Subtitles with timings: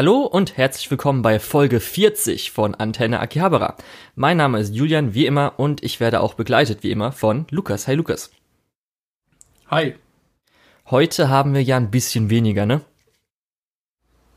[0.00, 3.76] Hallo und herzlich willkommen bei Folge 40 von Antenne Akihabara.
[4.14, 7.86] Mein Name ist Julian, wie immer, und ich werde auch begleitet, wie immer, von Lukas.
[7.86, 8.30] Hi Lukas.
[9.70, 9.96] Hi.
[10.86, 12.80] Heute haben wir ja ein bisschen weniger, ne?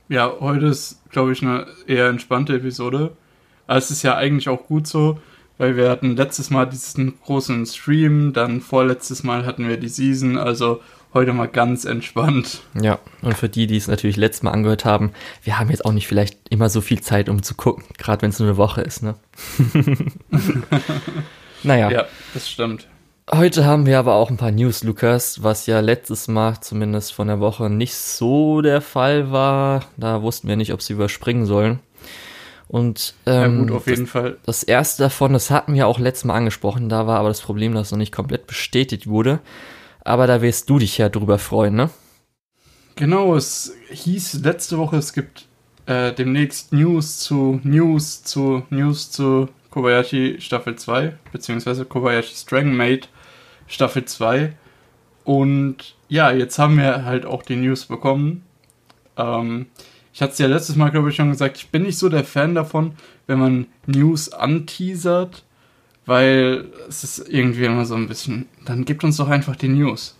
[0.09, 3.15] Ja, heute ist, glaube ich, eine eher entspannte Episode.
[3.65, 5.21] Aber es ist ja eigentlich auch gut so,
[5.57, 10.37] weil wir hatten letztes Mal diesen großen Stream, dann vorletztes Mal hatten wir die Season,
[10.37, 10.81] also
[11.13, 12.61] heute mal ganz entspannt.
[12.79, 15.11] Ja, und für die, die es natürlich letztes Mal angehört haben,
[15.43, 18.29] wir haben jetzt auch nicht vielleicht immer so viel Zeit, um zu gucken, gerade wenn
[18.29, 19.15] es nur eine Woche ist, ne?
[21.63, 21.91] naja.
[21.91, 22.87] Ja, das stimmt.
[23.31, 27.27] Heute haben wir aber auch ein paar News, Lukas, was ja letztes Mal zumindest von
[27.27, 29.85] der Woche nicht so der Fall war.
[29.95, 31.79] Da wussten wir nicht, ob sie überspringen sollen.
[32.67, 34.37] Und ähm, ja, gut, auf jeden das, Fall.
[34.45, 37.73] das erste davon, das hatten wir auch letztes Mal angesprochen, da war aber das Problem,
[37.73, 39.39] dass es noch nicht komplett bestätigt wurde.
[40.03, 41.89] Aber da wirst du dich ja drüber freuen, ne?
[42.95, 45.47] Genau, es hieß letzte Woche, es gibt
[45.85, 53.09] äh, demnächst News zu News zu News zu Kobayashi Staffel 2, beziehungsweise Kobayashi Dragon Maid
[53.67, 54.53] Staffel 2.
[55.23, 58.43] Und ja, jetzt haben wir halt auch die News bekommen.
[59.17, 59.67] Ähm,
[60.13, 62.23] ich hatte es ja letztes Mal, glaube ich, schon gesagt, ich bin nicht so der
[62.23, 62.93] Fan davon,
[63.25, 65.43] wenn man News anteasert,
[66.05, 70.15] weil es ist irgendwie immer so ein bisschen, dann gibt uns doch einfach die News.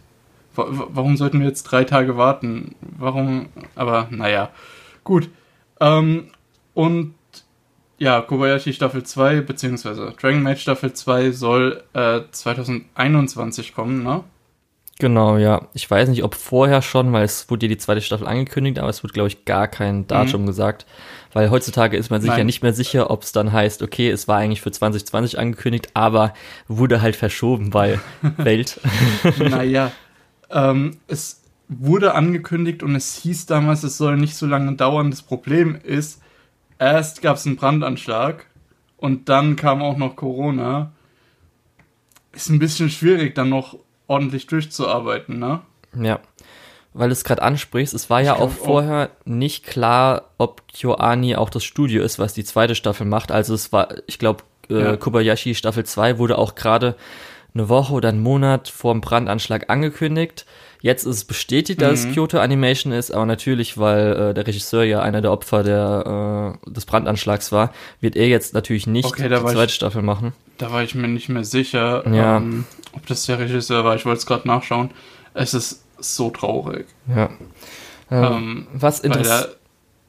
[0.56, 2.76] Warum sollten wir jetzt drei Tage warten?
[2.82, 3.48] Warum?
[3.76, 4.52] Aber naja,
[5.04, 5.30] gut.
[5.80, 6.28] Ähm,
[6.76, 7.16] und
[7.98, 14.24] ja, Kobayashi Staffel 2, beziehungsweise Dragon Maid Staffel 2 soll äh, 2021 kommen, ne?
[15.00, 15.68] Genau, ja.
[15.74, 18.90] Ich weiß nicht, ob vorher schon, weil es wurde ja die zweite Staffel angekündigt, aber
[18.90, 20.48] es wurde, glaube ich, gar kein Datum mhm.
[20.48, 20.86] gesagt.
[21.34, 22.40] Weil heutzutage ist man sich Nein.
[22.40, 25.90] ja nicht mehr sicher, ob es dann heißt, okay, es war eigentlich für 2020 angekündigt,
[25.94, 26.34] aber
[26.68, 28.00] wurde halt verschoben, weil
[28.38, 28.80] Welt.
[29.38, 29.92] naja,
[30.52, 35.10] ähm, es wurde angekündigt und es hieß damals, es soll nicht so lange dauern.
[35.10, 36.22] Das Problem ist,
[36.78, 38.46] erst gab es einen Brandanschlag
[38.98, 40.92] und dann kam auch noch Corona.
[42.32, 43.78] Ist ein bisschen schwierig, dann noch
[44.08, 45.62] ordentlich durchzuarbeiten, ne?
[46.00, 46.20] Ja.
[46.94, 49.26] Weil du es gerade ansprichst, es war ja auch vorher auch.
[49.26, 53.32] nicht klar, ob KyoAni auch das Studio ist, was die zweite Staffel macht.
[53.32, 54.98] Also es war, ich glaube, äh, ja.
[54.98, 56.96] Kobayashi Staffel 2 wurde auch gerade
[57.54, 60.46] eine Woche oder einen Monat vor dem Brandanschlag angekündigt.
[60.82, 62.10] Jetzt ist es bestätigt, dass mhm.
[62.10, 66.60] es Kyoto Animation ist, aber natürlich, weil äh, der Regisseur ja einer der Opfer der,
[66.66, 70.34] äh, des Brandanschlags war, wird er jetzt natürlich nicht okay, die zweite ich, Staffel machen.
[70.58, 72.38] Da war ich mir nicht mehr sicher, ja.
[72.38, 73.96] ähm, ob das der Regisseur war.
[73.96, 74.92] Ich wollte es gerade nachschauen.
[75.34, 76.88] Es ist so traurig.
[77.08, 77.30] Ja.
[78.12, 79.50] Ähm, ähm was, interess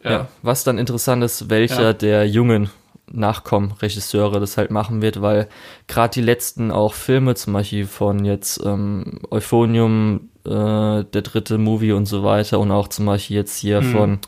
[0.03, 0.11] ja.
[0.11, 0.29] ja.
[0.43, 2.71] was dann interessant ist, welcher der jungen
[3.11, 5.49] Nachkommen-Regisseure das halt machen wird, weil
[5.87, 11.93] gerade die letzten auch Filme, zum Beispiel von jetzt ähm, Euphonium, äh, der dritte Movie
[11.93, 13.93] und so weiter und auch zum Beispiel jetzt hier mhm.
[13.93, 14.19] von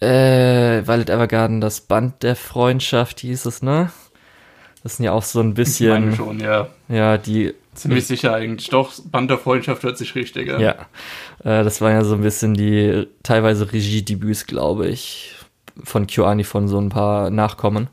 [0.00, 3.90] äh, Violet Evergarden, das Band der Freundschaft hieß es, ne?
[4.82, 6.14] Das sind ja auch so ein bisschen.
[6.14, 6.68] Schon, ja.
[6.88, 7.54] Ja, die.
[7.74, 8.68] Ziemlich sicher eigentlich.
[8.68, 10.60] Doch, Band der Freundschaft hört sich richtig an.
[10.60, 10.72] Ja.
[11.44, 15.36] Äh, das waren ja so ein bisschen die teilweise Regiedebüts, glaube ich
[15.84, 17.88] von QAni von so ein paar Nachkommen.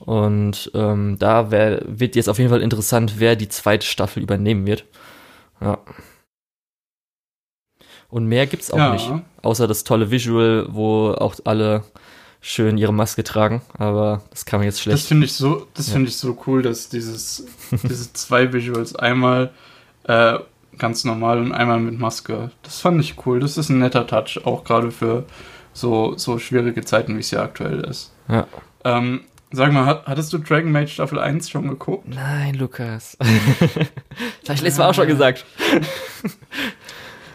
[0.00, 4.66] Und ähm, da wär, wird jetzt auf jeden Fall interessant, wer die zweite Staffel übernehmen
[4.66, 4.84] wird.
[5.60, 5.78] Ja.
[8.08, 8.92] Und mehr gibt's auch ja.
[8.92, 9.10] nicht.
[9.42, 11.84] Außer das tolle Visual, wo auch alle
[12.42, 14.98] schön ihre Maske tragen, aber das kann man jetzt schlecht.
[14.98, 15.92] Das finde ich so, das ja.
[15.94, 17.46] finde ich so cool, dass dieses,
[17.82, 19.50] diese zwei Visuals einmal
[20.04, 20.38] äh,
[20.76, 22.50] ganz normal und einmal mit Maske.
[22.62, 23.40] Das fand ich cool.
[23.40, 25.24] Das ist ein netter Touch, auch gerade für
[25.72, 28.12] so, so schwierige Zeiten, wie es ja aktuell ist.
[28.28, 28.46] Ja.
[28.84, 29.20] Ähm,
[29.52, 32.08] sag mal, hattest du Dragon Maid Staffel 1 schon geguckt?
[32.08, 33.16] Nein, Lukas.
[33.20, 33.84] das habe
[34.54, 35.46] ich letztes Mal auch schon gesagt.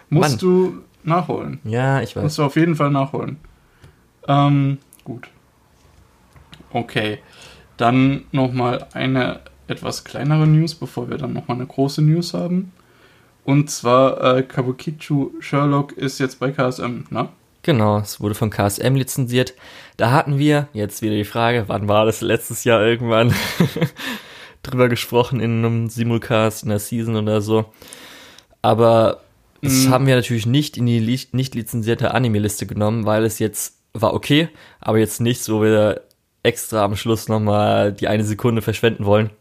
[0.09, 0.40] Musst Mann.
[0.40, 1.62] du nachholen.
[1.63, 2.23] Ja, ich weiß.
[2.23, 3.38] Musst du auf jeden Fall nachholen.
[4.28, 5.29] Ähm, gut.
[6.72, 7.19] Okay.
[7.78, 12.73] Dann nochmal eine etwas kleinere News, bevor wir dann nochmal eine große News haben.
[13.46, 17.29] Und zwar äh, Kabukicho Sherlock ist jetzt bei KSM, ne?
[17.63, 19.53] Genau, es wurde von KSM lizenziert.
[19.96, 23.34] Da hatten wir, jetzt wieder die Frage, wann war das letztes Jahr irgendwann,
[24.64, 27.66] drüber gesprochen in einem Simulcast, in der Season oder so.
[28.61, 29.22] Aber
[29.61, 29.90] das mhm.
[29.91, 30.99] haben wir natürlich nicht in die
[31.31, 34.49] nicht lizenzierte Anime-Liste genommen, weil es jetzt war okay,
[34.79, 36.02] aber jetzt nichts, wo wir
[36.44, 39.32] extra am Schluss nochmal die eine Sekunde verschwenden wollen.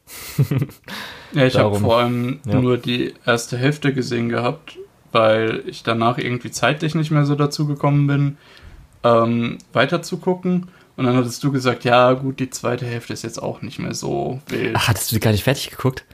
[1.32, 2.60] ja, ich habe vor allem ja.
[2.60, 4.78] nur die erste Hälfte gesehen gehabt
[5.16, 8.36] weil ich danach irgendwie zeitlich nicht mehr so dazu gekommen bin,
[9.02, 10.68] ähm, weiter zu gucken.
[10.96, 13.94] Und dann hattest du gesagt, ja gut, die zweite Hälfte ist jetzt auch nicht mehr
[13.94, 14.74] so wild.
[14.76, 16.04] Ach, hattest du die gar nicht fertig geguckt?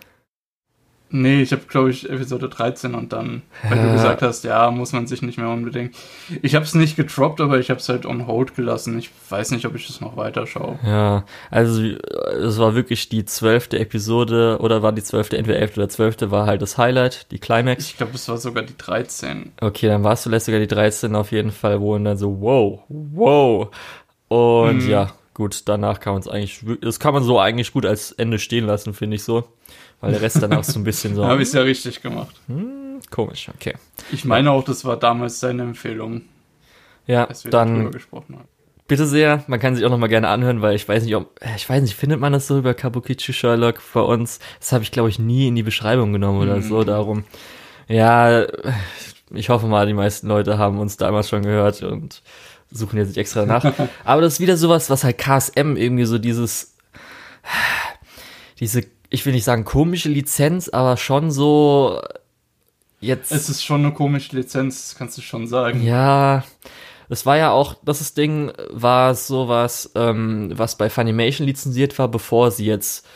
[1.15, 3.85] Nee, ich habe, glaube ich, Episode 13 und dann, weil ja.
[3.85, 5.95] du gesagt hast, ja, muss man sich nicht mehr unbedingt.
[6.41, 8.99] Ich habe es nicht getroppt, aber ich habe es halt on hold gelassen.
[8.99, 10.79] Ich weiß nicht, ob ich das noch weiter schaue.
[10.87, 15.91] Ja, also es war wirklich die zwölfte Episode oder war die zwölfte, entweder elfte oder
[15.91, 17.85] zwölfte, war halt das Highlight, die Climax.
[17.85, 19.53] Ich glaube, es war sogar die 13.
[19.61, 22.41] Okay, dann war es vielleicht sogar die 13 auf jeden Fall, wo und dann so,
[22.41, 23.69] wow, wow.
[24.29, 24.89] Und hm.
[24.89, 28.39] ja, gut, danach kann man es eigentlich, das kann man so eigentlich gut als Ende
[28.39, 29.45] stehen lassen, finde ich so
[30.03, 31.25] weil der Rest dann auch so ein bisschen so.
[31.27, 32.35] Habe ich ja richtig gemacht.
[32.49, 33.75] Hm, komisch, okay.
[34.11, 36.23] Ich meine auch, das war damals seine Empfehlung.
[37.07, 37.91] Ja, dann
[38.89, 41.41] bitte sehr, man kann sich auch noch mal gerne anhören, weil ich weiß nicht, ob
[41.41, 44.41] äh, ich weiß nicht, findet man das so über Kabukichi Sherlock bei uns?
[44.59, 46.63] Das habe ich glaube ich nie in die Beschreibung genommen oder hm.
[46.63, 47.25] so, darum.
[47.89, 48.45] Ja,
[49.33, 52.23] ich hoffe mal, die meisten Leute haben uns damals schon gehört und
[52.71, 53.65] suchen jetzt nicht extra nach.
[54.05, 56.77] Aber das ist wieder sowas, was halt KSM irgendwie so dieses
[58.59, 58.83] diese
[59.13, 62.01] ich will nicht sagen komische Lizenz, aber schon so
[63.01, 63.31] jetzt.
[63.31, 65.83] Es ist schon eine komische Lizenz, kannst du schon sagen.
[65.83, 66.45] Ja,
[67.11, 72.09] das war ja auch, das ist Ding war sowas, ähm, was bei Funimation lizenziert war,
[72.09, 73.07] bevor sie jetzt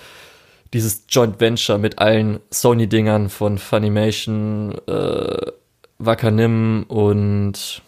[0.75, 5.51] dieses Joint Venture mit allen Sony-Dingern von Funimation, äh,
[5.99, 7.81] Wakanim und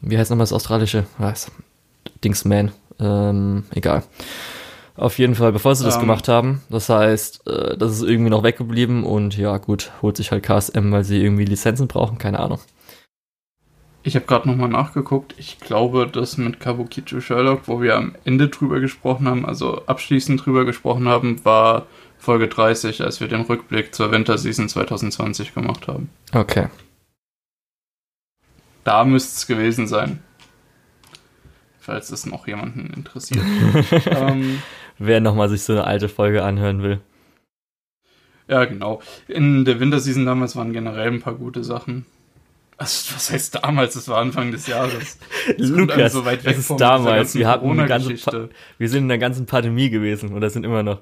[0.00, 1.06] wie heißt nochmal das australische?
[1.18, 1.48] Was?
[2.24, 4.02] Dingsman, ähm, egal.
[5.02, 6.62] Auf jeden Fall, bevor sie das ähm, gemacht haben.
[6.70, 10.92] Das heißt, äh, das ist irgendwie noch weggeblieben und ja, gut, holt sich halt KSM,
[10.92, 12.60] weil sie irgendwie Lizenzen brauchen, keine Ahnung.
[14.04, 15.34] Ich habe gerade nochmal nachgeguckt.
[15.38, 20.46] Ich glaube, das mit Kabukicho Sherlock, wo wir am Ende drüber gesprochen haben, also abschließend
[20.46, 21.86] drüber gesprochen haben, war
[22.20, 26.10] Folge 30, als wir den Rückblick zur Winterseason 2020 gemacht haben.
[26.32, 26.68] Okay.
[28.84, 30.22] Da müsste es gewesen sein.
[31.80, 33.44] Falls es noch jemanden interessiert.
[34.06, 34.62] ähm,
[35.06, 37.00] wer nochmal sich so eine alte Folge anhören will.
[38.48, 39.00] Ja, genau.
[39.28, 42.04] In der Winterseason damals waren generell ein paar gute Sachen.
[42.76, 43.94] Also, was heißt damals?
[43.94, 45.18] Das war Anfang des Jahres.
[45.58, 47.34] Das Lukas, so weit weg das ist damals.
[47.34, 48.14] Wir, hatten eine ganze
[48.78, 51.00] wir sind in der ganzen Pandemie gewesen oder sind immer noch.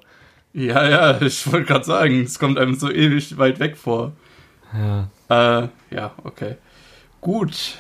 [0.53, 4.13] Ja, ja, ich wollte gerade sagen, es kommt einem so ewig weit weg vor.
[4.73, 5.11] Ja.
[5.29, 6.57] Äh, ja, okay.
[7.21, 7.77] Gut,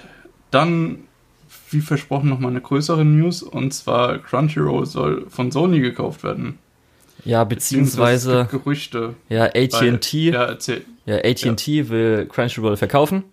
[0.51, 1.05] dann
[1.71, 6.59] wie versprochen nochmal eine größere News und zwar Crunchyroll soll von Sony gekauft werden.
[7.25, 9.15] Ja, beziehungsweise, beziehungsweise Gerüchte.
[9.29, 10.31] Ja, AT&T.
[10.31, 10.57] Ja,
[11.07, 11.89] ja AT&T ja.
[11.89, 13.25] will Crunchyroll verkaufen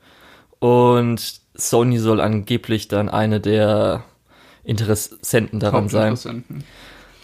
[0.59, 4.03] und Sony soll angeblich dann eine der
[4.63, 6.17] Interessenten daran sein.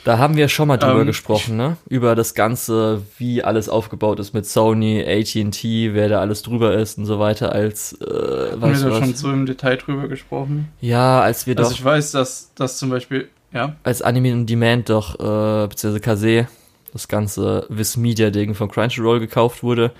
[0.04, 1.78] Da haben wir schon mal drüber ähm, gesprochen, ne?
[1.88, 6.98] Über das Ganze, wie alles aufgebaut ist mit Sony, AT&T, wer da alles drüber ist
[6.98, 10.70] und so weiter, als, äh, Haben wir da schon so im Detail drüber gesprochen?
[10.82, 11.70] Ja, als wir also doch...
[11.70, 13.76] Also ich weiß, dass, dass zum Beispiel, ja?
[13.84, 16.48] Als Anime on Demand doch, äh, beziehungsweise Kase,
[16.92, 19.92] das ganze Viz Media Ding von Crunchyroll gekauft wurde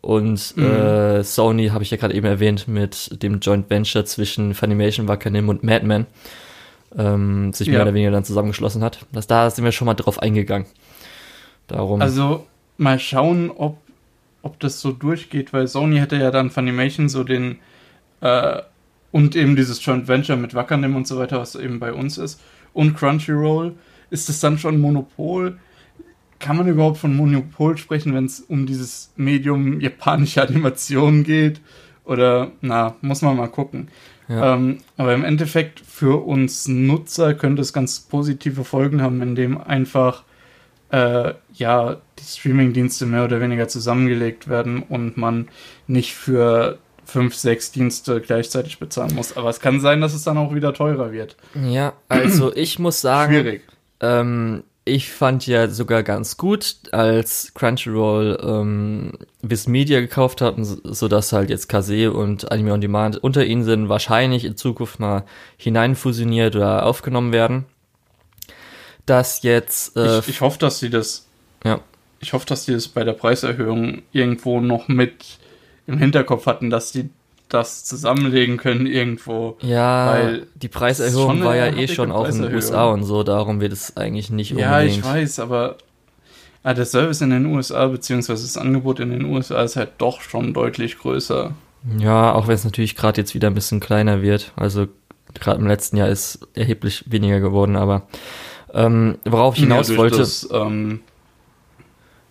[0.00, 0.64] und mhm.
[0.64, 5.48] äh, Sony, habe ich ja gerade eben erwähnt, mit dem Joint Venture zwischen Funimation, Wakanim
[5.48, 6.06] und Madman
[6.96, 9.06] ähm, sich mehr oder weniger dann zusammengeschlossen hat.
[9.12, 10.66] Das, da sind wir schon mal drauf eingegangen.
[11.66, 12.00] Darum.
[12.00, 12.46] Also
[12.76, 13.78] mal schauen, ob,
[14.42, 17.58] ob das so durchgeht, weil Sony hätte ja dann Funimation so den
[18.20, 18.62] äh,
[19.12, 22.40] und eben dieses Joint Venture mit Wakanim und so weiter, was eben bei uns ist,
[22.72, 23.74] und Crunchyroll.
[24.10, 25.58] Ist es dann schon Monopol?
[26.40, 31.60] Kann man überhaupt von Monopol sprechen, wenn es um dieses Medium japanische Animation geht?
[32.04, 33.88] Oder, na, muss man mal gucken.
[34.28, 34.54] Ja.
[34.54, 40.24] Ähm, aber im Endeffekt für uns Nutzer könnte es ganz positive Folgen haben, indem einfach
[40.90, 45.48] äh, ja die Streaming-Dienste mehr oder weniger zusammengelegt werden und man
[45.86, 49.36] nicht für fünf, sechs Dienste gleichzeitig bezahlen muss.
[49.36, 51.36] Aber es kann sein, dass es dann auch wieder teurer wird.
[51.54, 53.62] Ja, also ich muss sagen, Schwierig.
[54.00, 61.08] Ähm, ich fand ja sogar ganz gut, als Crunchyroll ähm, Viz Media gekauft hat, so
[61.08, 65.24] dass halt jetzt Kase und Anime on Demand unter ihnen sind, wahrscheinlich in Zukunft mal
[65.56, 67.64] hineinfusioniert oder aufgenommen werden.
[69.06, 69.96] Dass jetzt.
[69.96, 71.26] Äh, ich, ich hoffe, dass sie das.
[71.64, 71.80] Ja.
[72.20, 75.38] Ich hoffe, dass sie das bei der Preiserhöhung irgendwo noch mit
[75.86, 77.10] im Hinterkopf hatten, dass die
[77.54, 79.56] das zusammenlegen können irgendwo.
[79.60, 83.60] Ja, weil die Preiserhöhung war ja eh schon auch in den USA und so, darum
[83.60, 84.72] wird es eigentlich nicht unbedingt.
[84.72, 85.76] Ja, ich weiß, aber
[86.64, 90.20] ah, der Service in den USA beziehungsweise das Angebot in den USA ist halt doch
[90.20, 91.54] schon deutlich größer.
[91.98, 94.52] Ja, auch wenn es natürlich gerade jetzt wieder ein bisschen kleiner wird.
[94.56, 94.88] Also
[95.34, 98.08] gerade im letzten Jahr ist erheblich weniger geworden, aber
[98.72, 100.18] ähm, worauf ich hinaus ja, wollte.
[100.18, 101.00] Das, ähm,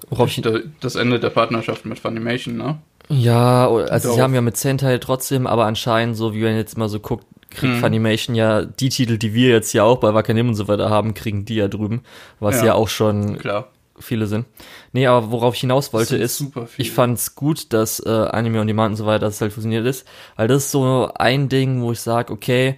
[0.10, 0.42] worauf ich,
[0.82, 2.80] das Ende der Partnerschaft mit Funimation, ne?
[3.10, 4.16] Ja, also Doch.
[4.16, 7.26] sie haben ja mit Sentai trotzdem, aber anscheinend, so wie man jetzt mal so guckt,
[7.50, 7.80] kriegt mhm.
[7.80, 11.14] Funimation ja die Titel, die wir jetzt ja auch bei Wakanim und so weiter haben,
[11.14, 12.02] kriegen die ja drüben.
[12.40, 13.68] Was ja, ja auch schon klar.
[14.00, 14.46] viele sind.
[14.92, 16.44] Nee, aber worauf ich hinaus wollte ist,
[16.78, 19.86] ich fand's gut, dass äh, Anime on Demand und so weiter, dass es halt fusioniert
[19.86, 22.78] ist, weil das ist so ein Ding, wo ich sage, okay,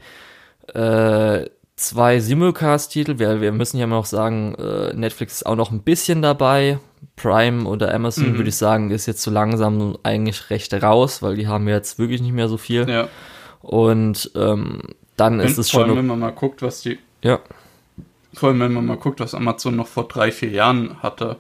[0.74, 5.72] äh, zwei Simulcast-Titel, wir, wir müssen ja immer noch sagen, äh, Netflix ist auch noch
[5.72, 6.79] ein bisschen dabei,
[7.15, 8.38] Prime oder Amazon, mhm.
[8.38, 12.21] würde ich sagen, ist jetzt so langsam eigentlich recht raus, weil die haben jetzt wirklich
[12.21, 12.89] nicht mehr so viel.
[12.89, 13.07] Ja.
[13.62, 14.81] Und ähm,
[15.17, 15.81] dann wenn, ist es schon.
[15.81, 17.00] Vor allem, wenn man mal guckt, was die.
[17.21, 17.39] Ja.
[18.33, 21.38] Vor allem, wenn man mal guckt, was Amazon noch vor drei, vier Jahren hatte.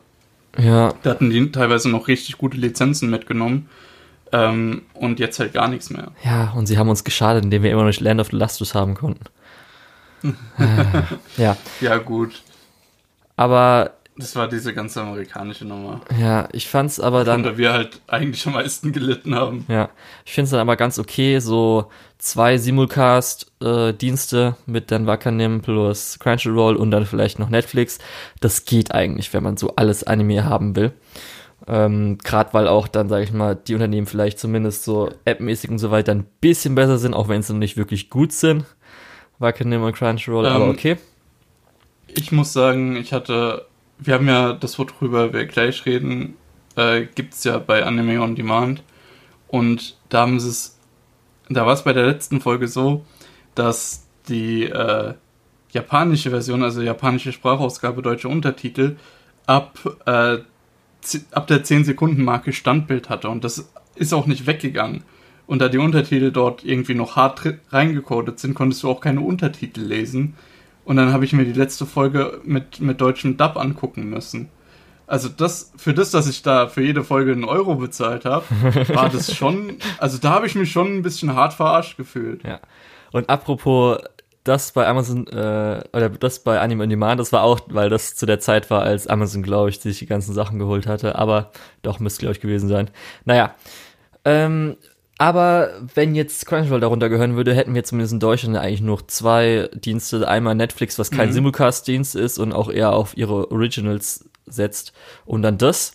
[0.57, 0.93] Ja.
[1.03, 3.69] Da hatten die teilweise noch richtig gute Lizenzen mitgenommen.
[4.31, 6.11] Ähm, und jetzt halt gar nichts mehr.
[6.23, 8.73] Ja, und sie haben uns geschadet, indem wir immer noch nicht Land of the Lustus
[8.73, 9.25] haben konnten.
[10.23, 10.31] äh,
[11.41, 11.57] ja.
[11.81, 12.41] Ja, gut.
[13.35, 15.99] Aber das war diese ganze amerikanische Nummer.
[16.17, 17.43] Ja, ich fand's aber dann.
[17.43, 19.65] Worunter wir halt eigentlich am meisten gelitten haben.
[19.67, 19.89] Ja,
[20.25, 26.77] ich find's dann aber ganz okay, so zwei Simulcast-Dienste äh, mit dann Wakanim plus Crunchyroll
[26.77, 27.99] und dann vielleicht noch Netflix.
[28.39, 30.93] Das geht eigentlich, wenn man so alles Anime haben will.
[31.67, 35.79] Ähm, Gerade weil auch dann, sage ich mal, die Unternehmen vielleicht zumindest so appmäßig und
[35.79, 38.63] so weiter ein bisschen besser sind, auch wenn sie noch nicht wirklich gut sind.
[39.39, 40.95] Wakanim und Crunchyroll, ähm, aber okay.
[42.07, 43.65] Ich muss sagen, ich hatte
[43.97, 46.35] wir haben ja das, worüber wir gleich reden,
[46.75, 48.83] äh, gibt es ja bei Anime on Demand.
[49.47, 50.79] Und da haben sie es,
[51.49, 53.05] da war es bei der letzten Folge so,
[53.53, 55.13] dass die äh,
[55.71, 58.97] japanische Version, also japanische Sprachausgabe, deutsche Untertitel,
[59.45, 60.37] ab, äh,
[61.31, 63.29] ab der 10-Sekunden-Marke Standbild hatte.
[63.29, 65.03] Und das ist auch nicht weggegangen.
[65.47, 69.81] Und da die Untertitel dort irgendwie noch hart reingecodet sind, konntest du auch keine Untertitel
[69.81, 70.35] lesen.
[70.85, 74.49] Und dann habe ich mir die letzte Folge mit, mit deutschem Dub angucken müssen.
[75.07, 78.45] Also das, für das, dass ich da für jede Folge einen Euro bezahlt habe,
[78.93, 82.43] war das schon, also da habe ich mich schon ein bisschen hart verarscht gefühlt.
[82.43, 82.59] Ja.
[83.11, 83.97] Und apropos
[84.43, 88.15] das bei Amazon, äh, oder das bei Anime on Demand, das war auch, weil das
[88.15, 91.51] zu der Zeit war, als Amazon, glaube ich, sich die ganzen Sachen geholt hatte, aber
[91.81, 92.91] doch müsste, glaube ich, gewesen sein.
[93.25, 93.55] Naja,
[94.23, 94.77] ähm,
[95.17, 99.69] aber wenn jetzt Crunchyroll darunter gehören würde, hätten wir zumindest in Deutschland eigentlich nur zwei
[99.73, 100.27] Dienste.
[100.27, 101.33] Einmal Netflix, was kein mhm.
[101.33, 104.91] Simulcast-Dienst ist und auch eher auf ihre Originals setzt.
[105.25, 105.93] Und dann das.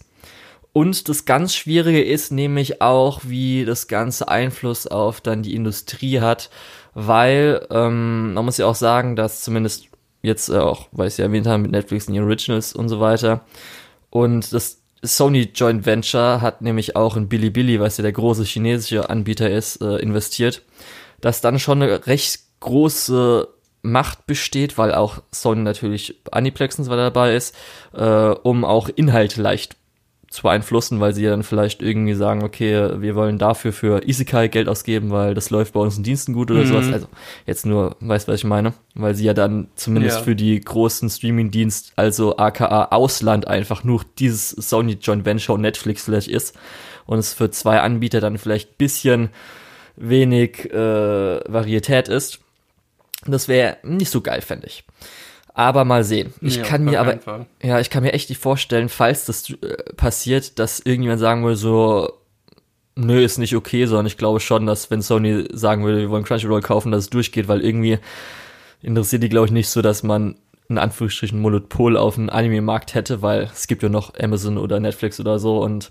[0.73, 6.21] Und das ganz Schwierige ist nämlich auch, wie das Ganze Einfluss auf dann die Industrie
[6.21, 6.49] hat,
[6.95, 9.89] weil ähm, man muss ja auch sagen, dass zumindest
[10.23, 13.01] jetzt auch, weil ich es ja erwähnt habe, mit Netflix und die Originals und so
[13.01, 13.45] weiter.
[14.11, 19.09] Und das Sony Joint Venture hat nämlich auch in Bilibili, was ja der große chinesische
[19.09, 20.63] Anbieter ist, äh, investiert,
[21.21, 23.49] dass dann schon eine recht große
[23.83, 27.55] Macht besteht, weil auch Sony natürlich Aniplex und so weiter dabei ist,
[27.95, 29.77] äh, um auch Inhalte leicht
[30.31, 34.69] zu beeinflussen, weil sie dann vielleicht irgendwie sagen, okay, wir wollen dafür für Isekai Geld
[34.69, 36.67] ausgeben, weil das läuft bei uns in Diensten gut oder mhm.
[36.67, 36.93] sowas.
[36.93, 37.09] Also
[37.47, 38.73] jetzt nur, weißt was ich meine?
[38.95, 40.23] Weil sie ja dann zumindest ja.
[40.23, 46.05] für die großen Streaming-Dienst, also aka Ausland einfach nur dieses Sony Joint Venture und Netflix
[46.05, 46.57] vielleicht ist
[47.07, 49.31] und es für zwei Anbieter dann vielleicht bisschen
[49.97, 52.39] wenig äh, Varietät ist.
[53.27, 54.85] Das wäre nicht so geil, fände ich.
[55.53, 56.33] Aber mal sehen.
[56.41, 57.47] Ich nee, kann mir aber, Fall.
[57.63, 61.57] ja, ich kann mir echt nicht vorstellen, falls das äh, passiert, dass irgendjemand sagen würde,
[61.57, 62.13] so,
[62.95, 66.25] nö, ist nicht okay, sondern ich glaube schon, dass wenn Sony sagen würde, wir wollen
[66.25, 67.99] Crunchyroll kaufen, dass es durchgeht, weil irgendwie
[68.83, 70.37] interessiert die, glaube ich, nicht so, dass man
[70.69, 75.19] in Anführungsstrichen Monopol auf dem Anime-Markt hätte, weil es gibt ja noch Amazon oder Netflix
[75.19, 75.91] oder so und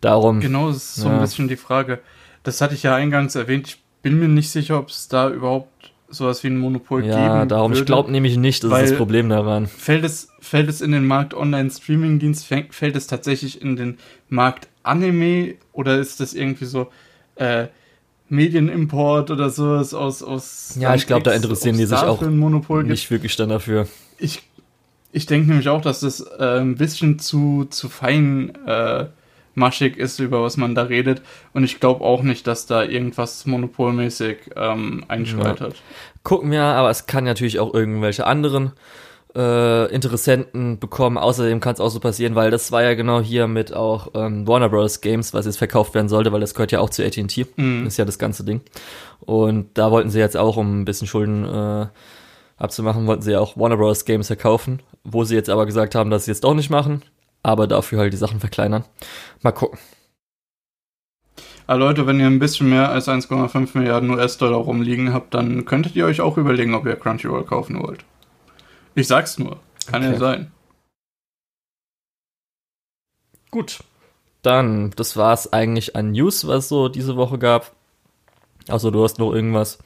[0.00, 0.40] darum.
[0.40, 1.14] Genau, das ist so ja.
[1.14, 1.98] ein bisschen die Frage.
[2.44, 3.66] Das hatte ich ja eingangs erwähnt.
[3.66, 7.34] Ich bin mir nicht sicher, ob es da überhaupt sowas wie ein Monopol ja, geben
[7.34, 9.66] Ja, darum, würde, ich glaube nämlich nicht, das ist das Problem daran.
[9.66, 15.54] Fällt es, fällt es in den Markt Online-Streaming-Dienst, fällt es tatsächlich in den Markt Anime
[15.72, 16.88] oder ist das irgendwie so
[17.36, 17.66] äh,
[18.28, 23.36] Medienimport oder sowas aus, aus Ja, ich glaube, da interessieren die sich auch nicht wirklich
[23.36, 23.86] dann dafür.
[24.18, 24.42] Ich,
[25.12, 29.06] ich denke nämlich auch, dass das äh, ein bisschen zu, zu fein äh,
[29.54, 31.22] maschig ist, über was man da redet.
[31.52, 35.74] Und ich glaube auch nicht, dass da irgendwas monopolmäßig ähm, einschreitet.
[35.74, 35.80] Ja.
[36.22, 38.72] Gucken wir, aber es kann natürlich auch irgendwelche anderen
[39.34, 41.18] äh, Interessenten bekommen.
[41.18, 44.46] Außerdem kann es auch so passieren, weil das war ja genau hier mit auch ähm,
[44.46, 45.00] Warner Bros.
[45.00, 47.46] Games, was jetzt verkauft werden sollte, weil das gehört ja auch zu AT&T.
[47.56, 47.86] Mhm.
[47.86, 48.60] Ist ja das ganze Ding.
[49.20, 51.86] Und da wollten sie jetzt auch, um ein bisschen Schulden äh,
[52.56, 54.04] abzumachen, wollten sie ja auch Warner Bros.
[54.04, 57.02] Games verkaufen, wo sie jetzt aber gesagt haben, dass sie jetzt doch nicht machen
[57.42, 58.84] aber dafür halt die Sachen verkleinern.
[59.42, 59.78] Mal gucken.
[61.66, 65.96] Aber Leute, wenn ihr ein bisschen mehr als 1,5 Milliarden US-Dollar rumliegen habt, dann könntet
[65.96, 68.04] ihr euch auch überlegen, ob ihr Crunchyroll kaufen wollt.
[68.94, 69.60] Ich sag's nur.
[69.86, 70.12] Kann okay.
[70.12, 70.52] ja sein.
[73.50, 73.80] Gut.
[74.42, 77.72] Dann, das war's eigentlich an News, was so diese Woche gab.
[78.68, 79.78] Also du hast noch irgendwas.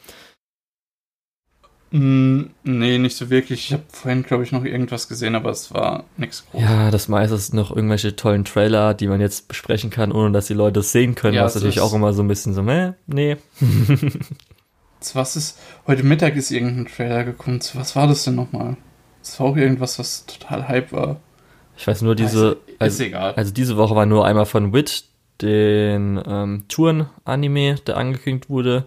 [1.97, 3.67] Mm, nee, nicht so wirklich.
[3.67, 6.69] Ich habe vorhin, glaube ich, noch irgendwas gesehen, aber es war nichts Großes.
[6.69, 10.47] Ja, das meiste ist noch irgendwelche tollen Trailer, die man jetzt besprechen kann, ohne dass
[10.47, 11.37] die Leute es sehen können.
[11.37, 13.39] Ja, was natürlich auch immer so ein bisschen so, meh, nee.
[15.15, 17.61] was ist, heute Mittag ist irgendein Trailer gekommen.
[17.73, 18.77] Was war das denn nochmal?
[19.23, 21.17] Das war auch irgendwas, was total Hype war.
[21.79, 22.59] Ich weiß nur, diese.
[22.79, 23.33] Also, also, egal.
[23.37, 25.05] Also diese Woche war nur einmal von Wit,
[25.41, 28.85] den ähm, Touren-Anime, der angekündigt wurde.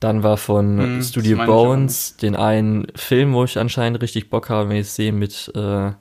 [0.00, 4.68] Dann war von hm, Studio Bones den einen Film, wo ich anscheinend richtig Bock habe,
[4.68, 5.92] wenn ich es sehe, mit äh,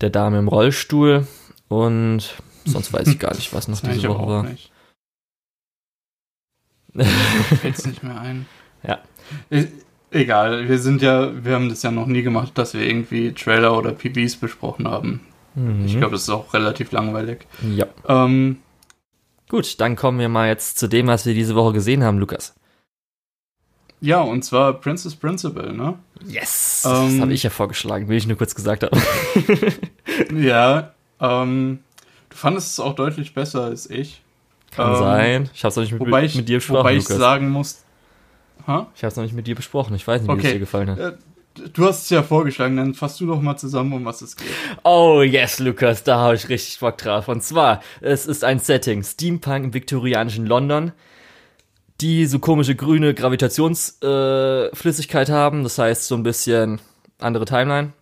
[0.00, 1.26] der Dame im Rollstuhl.
[1.68, 4.42] Und sonst weiß ich gar nicht, was noch diese Woche war.
[4.44, 4.72] Nicht.
[7.60, 8.46] Fällt nicht mehr ein.
[8.82, 9.00] Ja.
[9.50, 9.66] E
[10.10, 13.76] egal, wir sind ja, wir haben das ja noch nie gemacht, dass wir irgendwie Trailer
[13.76, 15.20] oder PBs besprochen haben.
[15.54, 15.84] Mhm.
[15.84, 17.46] Ich glaube, das ist auch relativ langweilig.
[17.62, 17.86] Ja.
[18.08, 18.58] Ähm,
[19.48, 22.55] Gut, dann kommen wir mal jetzt zu dem, was wir diese Woche gesehen haben, Lukas.
[24.00, 25.94] Ja, und zwar Princess Principal, ne?
[26.26, 26.84] Yes!
[26.86, 28.96] Ähm, das habe ich ja vorgeschlagen, wie ich nur kurz gesagt habe.
[30.34, 31.80] ja, ähm,
[32.28, 34.22] du fandest es auch deutlich besser als ich.
[34.70, 35.50] Kann ähm, sein.
[35.54, 36.80] Ich habe es noch nicht mit, wobei ich, mit dir besprochen.
[36.80, 37.16] Wobei ich Lukas.
[37.16, 37.84] sagen muss.
[38.66, 38.86] Ha?
[38.94, 39.94] Ich habe es noch nicht mit dir besprochen.
[39.96, 40.42] Ich weiß nicht, okay.
[40.42, 40.98] wie es dir gefallen hat.
[40.98, 41.12] Äh,
[41.72, 44.48] du hast es ja vorgeschlagen, dann fasst du doch mal zusammen, um was es geht.
[44.82, 47.28] Oh yes, Lukas, da habe ich richtig Bock drauf.
[47.28, 50.92] Und zwar, es ist ein Setting, Steampunk im viktorianischen London
[52.00, 55.62] die so komische grüne Gravitationsflüssigkeit äh, haben.
[55.62, 56.80] Das heißt, so ein bisschen
[57.18, 57.92] andere Timeline.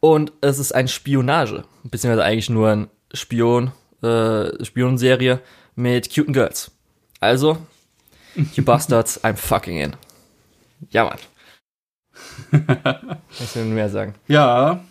[0.00, 1.62] Und es ist ein Spionage.
[1.82, 5.40] Beziehungsweise eigentlich nur ein Spion, äh, Spionenserie
[5.76, 6.70] mit cuten Girls.
[7.20, 7.58] Also,
[8.54, 9.94] you bastards, I'm fucking in.
[10.90, 11.18] Ja, Mann.
[13.38, 14.14] Was will mehr sagen?
[14.28, 14.84] Ja.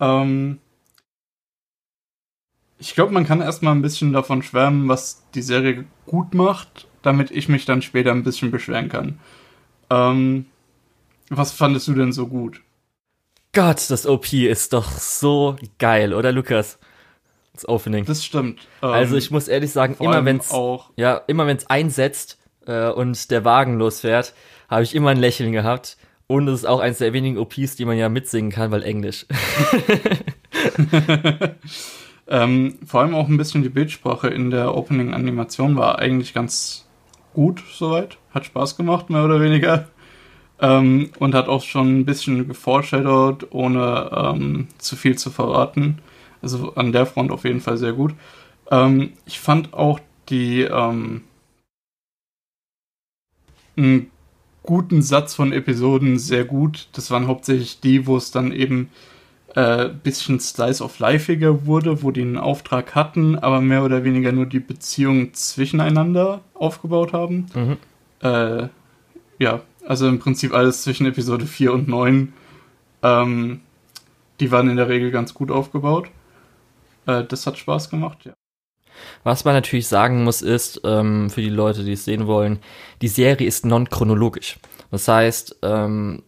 [0.00, 0.58] Ähm,
[2.80, 7.30] ich glaube, man kann erstmal ein bisschen davon schwärmen, was die Serie gut macht, damit
[7.30, 9.20] ich mich dann später ein bisschen beschweren kann.
[9.90, 10.46] Ähm,
[11.28, 12.62] was fandest du denn so gut?
[13.52, 16.78] Gott, das OP ist doch so geil, oder Lukas?
[17.52, 18.06] Das Opening.
[18.06, 18.66] Das stimmt.
[18.82, 20.50] Ähm, also ich muss ehrlich sagen, immer wenn es
[20.96, 24.32] ja immer einsetzt äh, und der Wagen losfährt,
[24.70, 25.98] habe ich immer ein Lächeln gehabt.
[26.26, 29.26] Und es ist auch eines der wenigen OPs, die man ja mitsingen kann, weil Englisch.
[32.30, 36.88] Ähm, vor allem auch ein bisschen die Bildsprache in der Opening-Animation war eigentlich ganz
[37.34, 38.18] gut soweit.
[38.32, 39.88] Hat Spaß gemacht, mehr oder weniger.
[40.60, 45.98] Ähm, und hat auch schon ein bisschen geforeshadowed, ohne ähm, zu viel zu verraten.
[46.40, 48.14] Also an der Front auf jeden Fall sehr gut.
[48.70, 51.22] Ähm, ich fand auch die ähm,
[53.76, 54.10] einen
[54.62, 56.88] guten Satz von Episoden sehr gut.
[56.92, 58.90] Das waren hauptsächlich die, wo es dann eben
[59.54, 64.32] äh, bisschen Slice of Lifeiger wurde, wo die einen Auftrag hatten, aber mehr oder weniger
[64.32, 67.46] nur die Beziehung zwischeneinander aufgebaut haben.
[67.54, 67.76] Mhm.
[68.22, 68.68] Äh,
[69.38, 72.32] ja, also im Prinzip alles zwischen Episode 4 und 9.
[73.02, 73.60] Ähm,
[74.38, 76.08] die waren in der Regel ganz gut aufgebaut.
[77.06, 78.32] Äh, das hat Spaß gemacht, ja.
[79.24, 82.58] Was man natürlich sagen muss, ist, ähm, für die Leute, die es sehen wollen,
[83.00, 84.58] die Serie ist non-chronologisch.
[84.90, 86.22] Das heißt, ähm,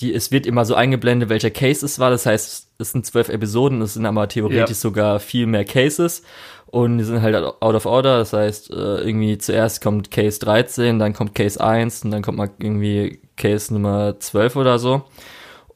[0.00, 2.10] die, es wird immer so eingeblendet, welcher Case es war.
[2.10, 4.74] Das heißt, es sind zwölf Episoden, es sind aber theoretisch ja.
[4.74, 6.22] sogar viel mehr Cases.
[6.66, 8.18] Und die sind halt out of order.
[8.18, 12.38] Das heißt, äh, irgendwie zuerst kommt Case 13, dann kommt Case 1 und dann kommt
[12.38, 15.04] mal irgendwie Case Nummer 12 oder so.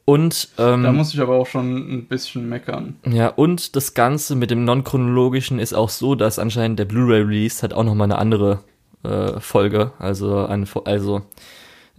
[0.03, 2.97] Und ähm, da muss ich aber auch schon ein bisschen meckern.
[3.05, 7.73] Ja, und das Ganze mit dem non-chronologischen ist auch so, dass anscheinend der Blu-ray-Release hat
[7.73, 8.59] auch nochmal eine andere
[9.03, 9.93] äh, Folge.
[9.99, 11.21] Also, eine, also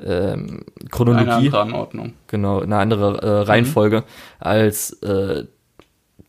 [0.05, 1.25] ähm, Chronologie.
[1.25, 2.13] Eine andere Anordnung.
[2.27, 4.05] Genau, eine andere äh, Reihenfolge mhm.
[4.39, 5.45] als äh,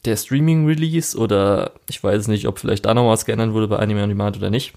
[0.05, 4.03] der Streaming-Release oder ich weiß nicht, ob vielleicht da noch was geändert wurde bei Anime
[4.03, 4.73] on Demand oder nicht.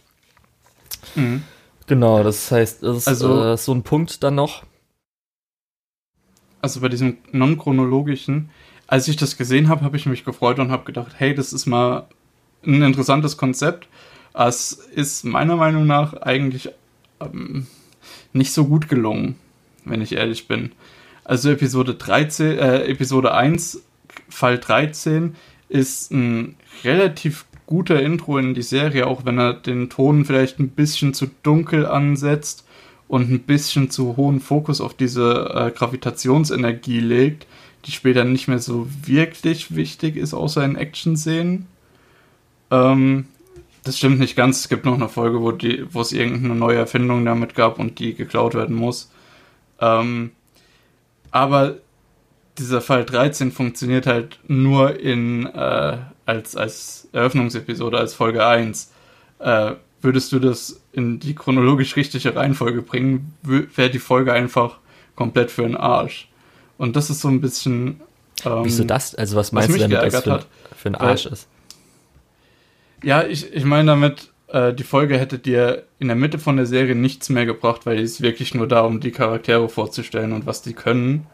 [1.14, 1.42] Mhm.
[1.86, 4.64] Genau, das heißt, das ist also, äh, so ein Punkt dann noch.
[6.60, 8.50] Also bei diesem non-chronologischen,
[8.86, 11.66] als ich das gesehen habe, habe ich mich gefreut und habe gedacht, hey, das ist
[11.66, 12.08] mal
[12.64, 13.88] ein interessantes Konzept.
[14.34, 16.70] Es ist meiner Meinung nach eigentlich
[17.20, 17.66] ähm,
[18.36, 19.36] nicht so gut gelungen,
[19.84, 20.72] wenn ich ehrlich bin.
[21.24, 23.82] Also Episode 13, äh, Episode 1,
[24.28, 25.34] Fall 13
[25.68, 30.68] ist ein relativ guter Intro in die Serie, auch wenn er den Ton vielleicht ein
[30.68, 32.64] bisschen zu dunkel ansetzt
[33.08, 37.46] und ein bisschen zu hohen Fokus auf diese äh, Gravitationsenergie legt,
[37.84, 41.66] die später nicht mehr so wirklich wichtig ist, außer in Action-Szenen.
[42.70, 43.26] Ähm,
[43.86, 44.60] das stimmt nicht ganz.
[44.60, 47.98] Es gibt noch eine Folge, wo, die, wo es irgendeine neue Erfindung damit gab und
[47.98, 49.10] die geklaut werden muss.
[49.80, 50.32] Ähm,
[51.30, 51.76] aber
[52.58, 58.92] dieser Fall 13 funktioniert halt nur in äh, als, als Eröffnungsepisode, als Folge 1.
[59.38, 59.72] Äh,
[60.02, 64.78] würdest du das in die chronologisch richtige Reihenfolge bringen, wäre die Folge einfach
[65.14, 66.28] komplett für den Arsch.
[66.76, 68.00] Und das ist so ein bisschen.
[68.44, 69.14] Ähm, Wieso das?
[69.14, 70.44] Also, was meinst was du damit, dass für,
[70.74, 71.48] für einen Arsch ist?
[73.06, 76.66] Ja, ich, ich meine damit, äh, die Folge hätte dir in der Mitte von der
[76.66, 80.72] Serie nichts mehr gebracht, weil es wirklich nur darum, die Charaktere vorzustellen und was die
[80.72, 81.28] können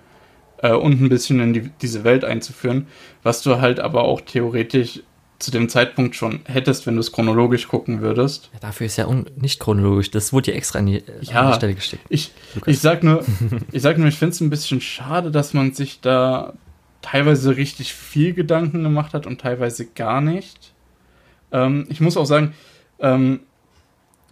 [0.58, 2.88] äh, und ein bisschen in die, diese Welt einzuführen,
[3.22, 5.00] was du halt aber auch theoretisch
[5.38, 8.50] zu dem Zeitpunkt schon hättest, wenn du es chronologisch gucken würdest.
[8.52, 9.08] Ja, dafür ist ja
[9.40, 10.11] nicht chronologisch.
[10.11, 12.04] Das wurde ja extra an die, äh, ja, an die Stelle gesteckt.
[12.11, 12.32] Ich,
[12.66, 13.24] ich sag nur,
[13.72, 16.52] ich sag nur, ich finde es ein bisschen schade, dass man sich da
[17.00, 20.71] teilweise richtig viel Gedanken gemacht hat und teilweise gar nicht.
[21.52, 22.54] Ähm, ich muss auch sagen,
[22.98, 23.40] ähm,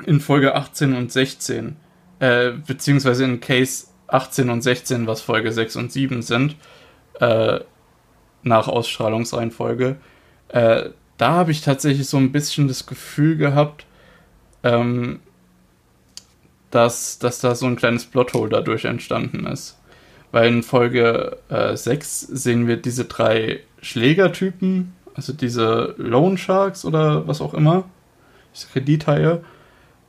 [0.06, 1.76] in Folge 18 und 16,
[2.20, 6.56] äh, beziehungsweise in Case 18 und 16, was Folge 6 und 7 sind,
[7.20, 7.60] äh,
[8.42, 9.96] nach Ausstrahlungsreihenfolge,
[10.48, 13.84] äh, da habe ich tatsächlich so ein bisschen das Gefühl gehabt,
[14.62, 15.20] ähm,
[16.70, 19.78] dass, dass da so ein kleines Plothole dadurch entstanden ist.
[20.32, 27.26] Weil in Folge äh, 6 sehen wir diese drei Schlägertypen, also diese Loan Sharks oder
[27.26, 27.84] was auch immer,
[28.54, 29.42] diese Kredithaie,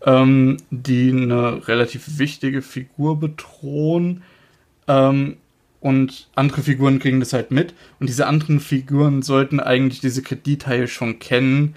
[0.05, 4.23] ähm, die eine relativ wichtige Figur bedrohen.
[4.87, 5.37] Ähm,
[5.79, 7.73] und andere Figuren kriegen das halt mit.
[7.99, 11.75] Und diese anderen Figuren sollten eigentlich diese Kredithaie schon kennen,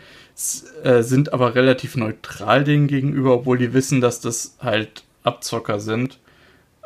[0.83, 6.19] äh, sind aber relativ neutral denen gegenüber, obwohl die wissen, dass das halt Abzocker sind.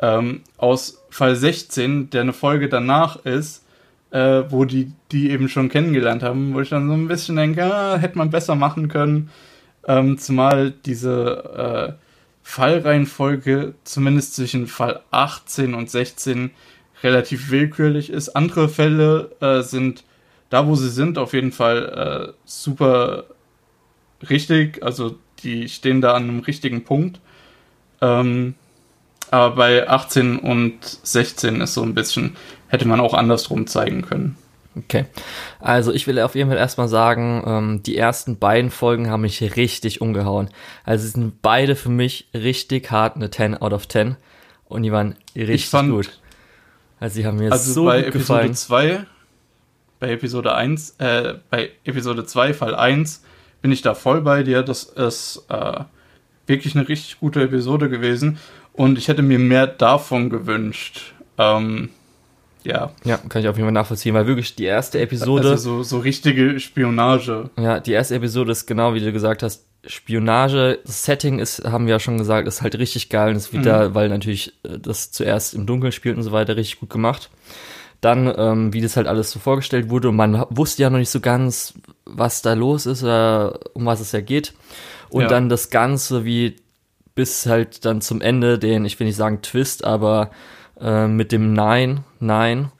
[0.01, 3.65] Ähm, aus Fall 16, der eine Folge danach ist,
[4.11, 7.63] äh, wo die die eben schon kennengelernt haben, wo ich dann so ein bisschen denke,
[7.63, 9.29] ah, hätte man besser machen können.
[9.87, 12.03] Ähm, zumal diese äh,
[12.43, 16.51] Fallreihenfolge zumindest zwischen Fall 18 und 16
[17.03, 18.29] relativ willkürlich ist.
[18.29, 20.03] Andere Fälle äh, sind
[20.49, 23.25] da, wo sie sind, auf jeden Fall äh, super
[24.29, 24.83] richtig.
[24.83, 27.19] Also die stehen da an einem richtigen Punkt.
[28.01, 28.55] Ähm,
[29.31, 32.35] aber bei 18 und 16 ist so ein bisschen,
[32.67, 34.37] hätte man auch andersrum zeigen können.
[34.75, 35.05] Okay.
[35.59, 39.55] Also ich will auf jeden Fall erstmal sagen, ähm, die ersten beiden Folgen haben mich
[39.55, 40.49] richtig umgehauen.
[40.83, 44.15] Also sie sind beide für mich richtig hart eine 10 out of 10.
[44.65, 46.19] Und die waren richtig fand, gut.
[46.99, 48.55] Also sie haben mir also so bei gut Episode gefallen.
[48.55, 49.05] 2,
[49.99, 53.23] bei Episode 1, äh, bei Episode 2, Fall 1,
[53.61, 54.61] bin ich da voll bei dir.
[54.61, 55.83] Das ist äh,
[56.45, 58.37] wirklich eine richtig gute Episode gewesen.
[58.73, 61.13] Und ich hätte mir mehr davon gewünscht.
[61.37, 61.89] Ähm,
[62.63, 62.91] ja.
[63.03, 65.49] Ja, kann ich auf jeden Fall nachvollziehen, weil wirklich die erste Episode.
[65.49, 67.49] Also so, so richtige Spionage.
[67.57, 70.79] Ja, die erste Episode ist genau, wie du gesagt hast, Spionage.
[70.85, 73.31] Das Setting ist, haben wir ja schon gesagt, ist halt richtig geil.
[73.31, 73.95] Und es wird mhm.
[73.95, 77.29] weil natürlich äh, das zuerst im Dunkeln spielt und so weiter, richtig gut gemacht.
[78.01, 81.09] Dann, ähm, wie das halt alles so vorgestellt wurde und man wusste ja noch nicht
[81.09, 81.73] so ganz,
[82.05, 84.53] was da los ist oder um was es ja geht.
[85.09, 85.27] Und ja.
[85.27, 86.55] dann das Ganze, wie
[87.19, 90.31] bis halt dann zum Ende den, ich will nicht sagen Twist, aber
[90.79, 92.71] äh, mit dem Nein, Nein,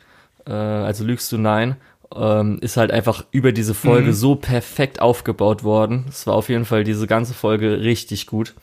[0.47, 1.75] äh, also lügst du Nein,
[2.15, 4.13] ähm, ist halt einfach über diese Folge mhm.
[4.13, 6.05] so perfekt aufgebaut worden.
[6.07, 8.53] Es war auf jeden Fall diese ganze Folge richtig gut.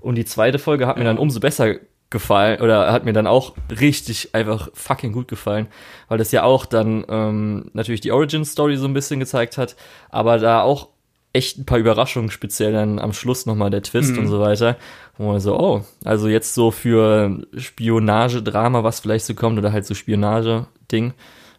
[0.00, 1.76] Und die zweite Folge hat mir dann umso besser
[2.10, 5.68] gefallen oder hat mir dann auch richtig einfach fucking gut gefallen,
[6.08, 9.76] weil das ja auch dann ähm, natürlich die Origin Story so ein bisschen gezeigt hat,
[10.08, 10.88] aber da auch
[11.32, 14.20] echt ein paar Überraschungen, speziell dann am Schluss nochmal der Twist mhm.
[14.20, 14.76] und so weiter,
[15.16, 19.86] wo man so, oh, also jetzt so für Spionagedrama, was vielleicht so kommt, oder halt
[19.86, 21.12] so Spionage-Ding,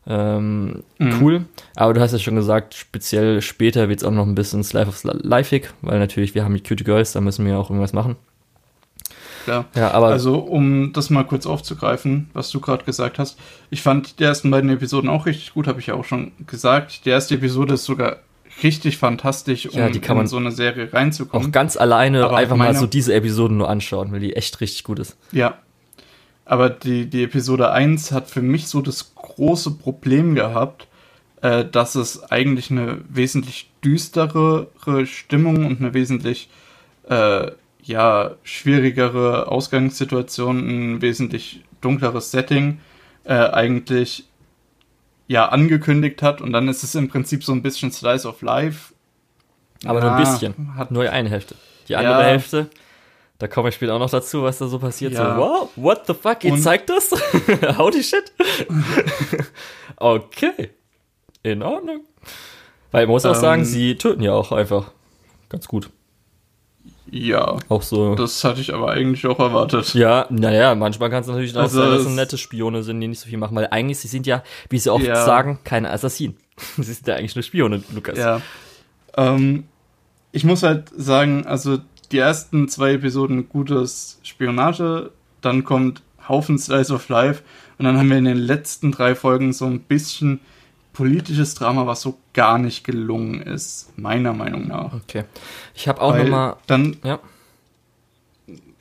[0.08, 1.22] ähm, mhm.
[1.22, 1.46] cool.
[1.76, 4.88] Aber du hast ja schon gesagt, speziell später wird es auch noch ein bisschen Slice
[4.88, 8.16] of Lifeig, weil natürlich wir haben die Cute Girls, da müssen wir auch irgendwas machen.
[9.48, 9.66] Ja.
[9.76, 13.40] ja, aber also um das mal kurz aufzugreifen, was du gerade gesagt hast,
[13.72, 17.06] ich fand die ersten beiden Episoden auch richtig gut, habe ich ja auch schon gesagt.
[17.06, 18.18] Die erste Episode ist sogar
[18.64, 21.48] richtig fantastisch, um ja, die kann man in so eine Serie reinzukommen.
[21.48, 24.84] Auch ganz alleine aber einfach mal so diese Episoden nur anschauen, weil die echt richtig
[24.84, 25.18] gut ist.
[25.32, 25.60] Ja.
[26.46, 30.88] Aber die, die Episode 1 hat für mich so das große Problem gehabt,
[31.42, 34.68] äh, dass es eigentlich eine wesentlich düsterere
[35.06, 36.50] Stimmung und eine wesentlich
[37.10, 37.52] äh,
[37.84, 40.58] ja, schwierigere Ausgangssituation,
[40.96, 42.80] ein wesentlich dunkleres Setting
[43.24, 44.26] äh, eigentlich
[45.32, 48.94] ja angekündigt hat und dann ist es im Prinzip so ein bisschen Slice of Life.
[49.86, 50.76] Aber ja, nur ein bisschen.
[50.76, 51.56] Hat nur eine Hälfte.
[51.88, 52.28] Die andere ja.
[52.28, 52.70] Hälfte,
[53.40, 55.14] da komme ich später auch noch dazu, was da so passiert.
[55.14, 55.36] Ja.
[55.36, 56.44] So, wow, what the fuck?
[56.44, 57.12] Ihr und zeigt das?
[57.78, 58.32] Howdy shit.
[59.96, 60.72] okay.
[61.44, 62.02] In Ordnung.
[62.92, 64.92] Weil ich muss auch ähm, sagen, sie töten ja auch einfach
[65.48, 65.90] ganz gut.
[67.12, 67.58] Ja.
[67.68, 68.16] Auch so.
[68.16, 69.94] Das hatte ich aber eigentlich auch erwartet.
[69.94, 73.08] Ja, naja, manchmal kann es natürlich auch also sein, dass es nette Spione sind, die
[73.08, 75.24] nicht so viel machen, weil eigentlich, sie sind ja, wie sie oft ja.
[75.26, 76.38] sagen, keine Assassinen.
[76.78, 78.18] sie sind ja eigentlich nur Spione, Lukas.
[78.18, 78.42] Ja.
[79.18, 79.66] Ähm,
[80.32, 81.80] ich muss halt sagen, also
[82.12, 87.44] die ersten zwei Episoden gutes Spionage, dann kommt Haufen Slice of Life.
[87.78, 90.40] Und dann haben wir in den letzten drei Folgen so ein bisschen
[91.02, 94.94] politisches Drama, was so gar nicht gelungen ist, meiner Meinung nach.
[94.94, 95.24] Okay.
[95.74, 96.58] Ich habe auch nochmal.
[96.68, 97.18] Dann, ja.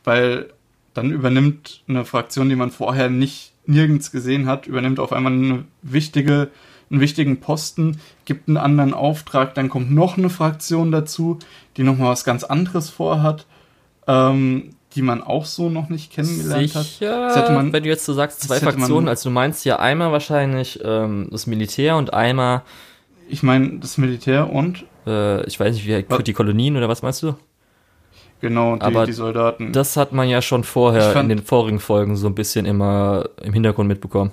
[0.04, 0.52] Weil
[0.92, 5.64] dann übernimmt eine Fraktion, die man vorher nicht nirgends gesehen hat, übernimmt auf einmal eine
[5.80, 6.50] wichtige,
[6.90, 11.38] einen wichtigen Posten, gibt einen anderen Auftrag, dann kommt noch eine Fraktion dazu,
[11.78, 13.46] die nochmal was ganz anderes vorhat.
[14.06, 17.53] Ähm, die man auch so noch nicht kennengelernt Sicher, hat.
[17.53, 21.29] Man, wenn du jetzt so sagst, zwei Fraktionen, also du meinst ja einmal wahrscheinlich ähm,
[21.31, 22.62] das Militär und einmal.
[23.29, 24.85] Ich meine das Militär und?
[25.07, 26.24] Äh, ich weiß nicht, wie was?
[26.24, 27.35] die Kolonien oder was meinst du?
[28.40, 29.72] Genau, die, Aber die Soldaten.
[29.72, 33.53] Das hat man ja schon vorher in den vorigen Folgen so ein bisschen immer im
[33.53, 34.33] Hintergrund mitbekommen.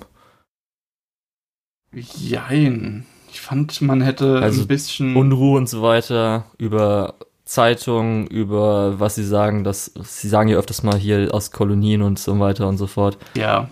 [1.92, 3.06] Jein.
[3.30, 5.14] Ich fand, man hätte also ein bisschen.
[5.14, 7.14] Unruhe und so weiter über
[7.48, 12.18] Zeitungen über was sie sagen, dass sie sagen ja öfters mal hier aus Kolonien und
[12.18, 13.16] so weiter und so fort.
[13.34, 13.70] Ja,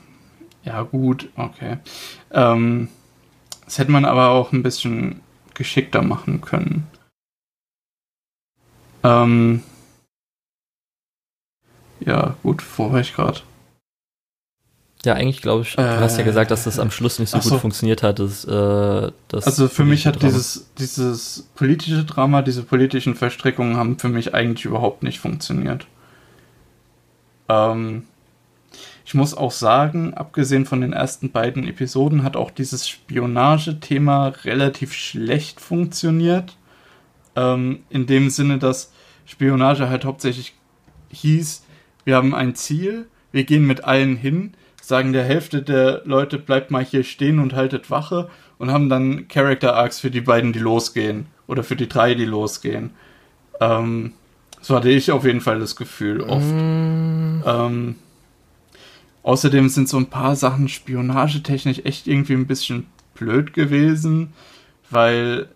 [0.65, 1.77] ja gut, okay.
[2.31, 2.89] Ähm,
[3.67, 5.21] das hätte man aber auch ein bisschen
[5.53, 6.87] geschickter machen können.
[9.05, 9.62] Ähm,
[12.01, 13.41] ja, gut, wo war ich gerade?
[15.07, 17.38] Ja, eigentlich glaube ich, du äh, hast ja gesagt, dass das am Schluss nicht so
[17.38, 17.59] gut so.
[17.61, 18.19] funktioniert hat.
[18.19, 20.27] Dass, äh, das also für mich hat Drama.
[20.27, 25.87] dieses, dieses politische Drama, diese politischen Verstrickungen haben für mich eigentlich überhaupt nicht funktioniert.
[27.49, 28.03] Ähm,
[29.05, 34.92] ich muss auch sagen, abgesehen von den ersten beiden Episoden hat auch dieses Spionage-Thema relativ
[34.92, 36.57] schlecht funktioniert.
[37.37, 38.90] Ähm, in dem Sinne, dass
[39.25, 40.55] Spionage halt hauptsächlich
[41.11, 41.62] hieß,
[42.05, 44.55] wir haben ein Ziel, wir gehen mit allen hin,
[44.87, 49.27] sagen der Hälfte der Leute, bleibt mal hier stehen und haltet Wache und haben dann
[49.27, 51.27] Character Arcs für die beiden, die losgehen.
[51.49, 52.90] Oder für die drei, die losgehen.
[53.61, 54.12] Ähm,
[54.61, 56.46] so hatte ich auf jeden Fall das Gefühl oft.
[56.46, 57.42] Mm.
[57.44, 57.94] Ähm,
[59.25, 64.35] außerdem sind so ein paar Sachen spionagetechnisch echt irgendwie ein bisschen blöd gewesen,
[64.90, 65.49] weil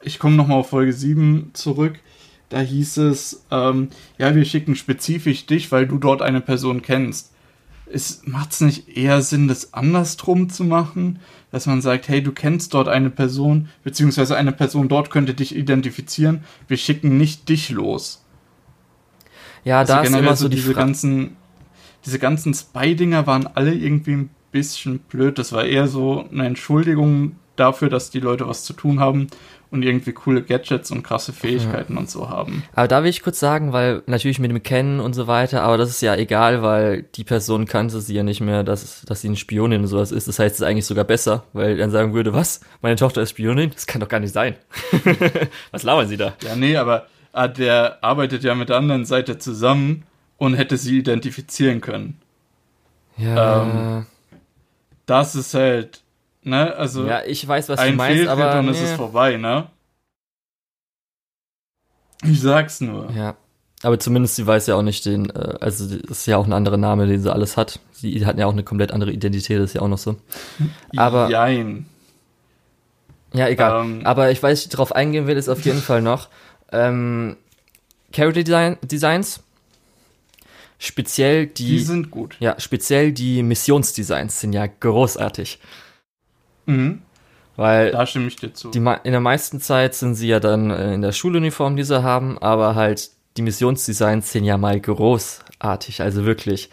[0.00, 2.00] ich komme nochmal auf Folge 7 zurück.
[2.48, 7.32] Da hieß es, ähm, ja, wir schicken spezifisch dich, weil du dort eine Person kennst
[8.24, 11.18] macht es nicht eher Sinn, das andersrum zu machen?
[11.50, 15.54] Dass man sagt, hey, du kennst dort eine Person, beziehungsweise eine Person dort könnte dich
[15.54, 18.24] identifizieren, wir schicken nicht dich los.
[19.64, 21.36] Ja, also da ist immer so die diese Fra ganzen,
[22.04, 25.38] diese ganzen Spy-Dinger waren alle irgendwie ein bisschen blöd.
[25.38, 29.28] Das war eher so eine Entschuldigung dafür, dass die Leute was zu tun haben
[29.72, 31.98] und irgendwie coole Gadgets und krasse Fähigkeiten ja.
[31.98, 32.62] und so haben.
[32.74, 35.78] Aber da will ich kurz sagen, weil natürlich mit dem Kennen und so weiter, aber
[35.78, 39.28] das ist ja egal, weil die Person kannte sie ja nicht mehr, dass, dass sie
[39.28, 40.28] eine Spionin und sowas ist.
[40.28, 42.60] Das heißt, es ist eigentlich sogar besser, weil dann sagen würde, was?
[42.82, 43.70] Meine Tochter ist Spionin?
[43.70, 44.56] Das kann doch gar nicht sein.
[45.70, 46.34] was labern sie da?
[46.42, 50.04] Ja, nee, aber ah, der arbeitet ja mit der anderen Seite zusammen
[50.36, 52.18] und hätte sie identifizieren können.
[53.16, 53.62] Ja.
[53.62, 54.06] Ähm,
[55.06, 56.01] das ist halt
[56.42, 56.74] Ne?
[56.74, 58.72] Also ja, ich weiß, was du meinst, aber dann nee.
[58.72, 59.68] ist es vorbei, ne?
[62.24, 63.10] Ich sag's nur.
[63.12, 63.36] Ja.
[63.82, 66.52] Aber zumindest sie weiß ja auch nicht den, äh, also das ist ja auch ein
[66.52, 67.80] anderer Name, den sie alles hat.
[67.92, 70.16] Sie hat ja auch eine komplett andere Identität, das ist ja auch noch so.
[70.96, 71.28] Aber.
[71.30, 71.86] Jein.
[73.32, 73.84] Ja, egal.
[73.84, 76.28] Ähm, Aber ich weiß, ich darauf eingehen will, ist auf jeden Fall noch.
[76.70, 77.36] Ähm,
[78.12, 79.40] Character Design, Designs.
[80.78, 81.66] Speziell die.
[81.66, 82.36] Die sind gut.
[82.40, 85.58] Ja, speziell die Missionsdesigns sind ja großartig.
[86.66, 87.02] Mhm.
[87.56, 88.70] Weil da stimme ich dir zu.
[88.70, 92.02] Die, in der meisten Zeit sind sie ja dann äh, in der Schuluniform, die sie
[92.02, 96.70] haben, aber halt die Missionsdesigns sind ja mal großartig, also wirklich.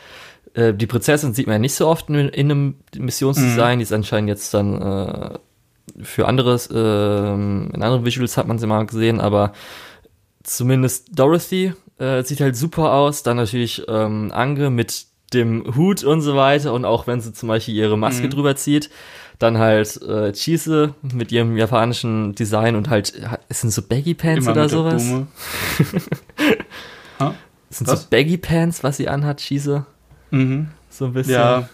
[0.53, 3.79] Äh, die Prinzessin sieht man ja nicht so oft in, in einem Missionsdesign, mhm.
[3.79, 5.29] die ist anscheinend jetzt dann äh,
[6.01, 9.53] für anderes, äh, in anderen Visuals hat man sie mal gesehen, aber
[10.43, 13.23] zumindest Dorothy äh, sieht halt super aus.
[13.23, 17.49] Dann natürlich ähm, Ange mit dem Hut und so weiter und auch wenn sie zum
[17.49, 18.31] Beispiel ihre Maske mhm.
[18.31, 18.89] drüber zieht,
[19.39, 23.13] dann halt äh, Cheese mit ihrem japanischen Design und halt,
[23.47, 25.03] es sind so Baggy Pants Immer oder sowas.
[27.19, 27.33] huh?
[27.71, 28.03] Sind was?
[28.03, 29.85] so Baggy Pants, was sie anhat, Cheese.
[30.31, 30.69] Mhm.
[30.89, 31.35] So ein bisschen.
[31.35, 31.69] Ja.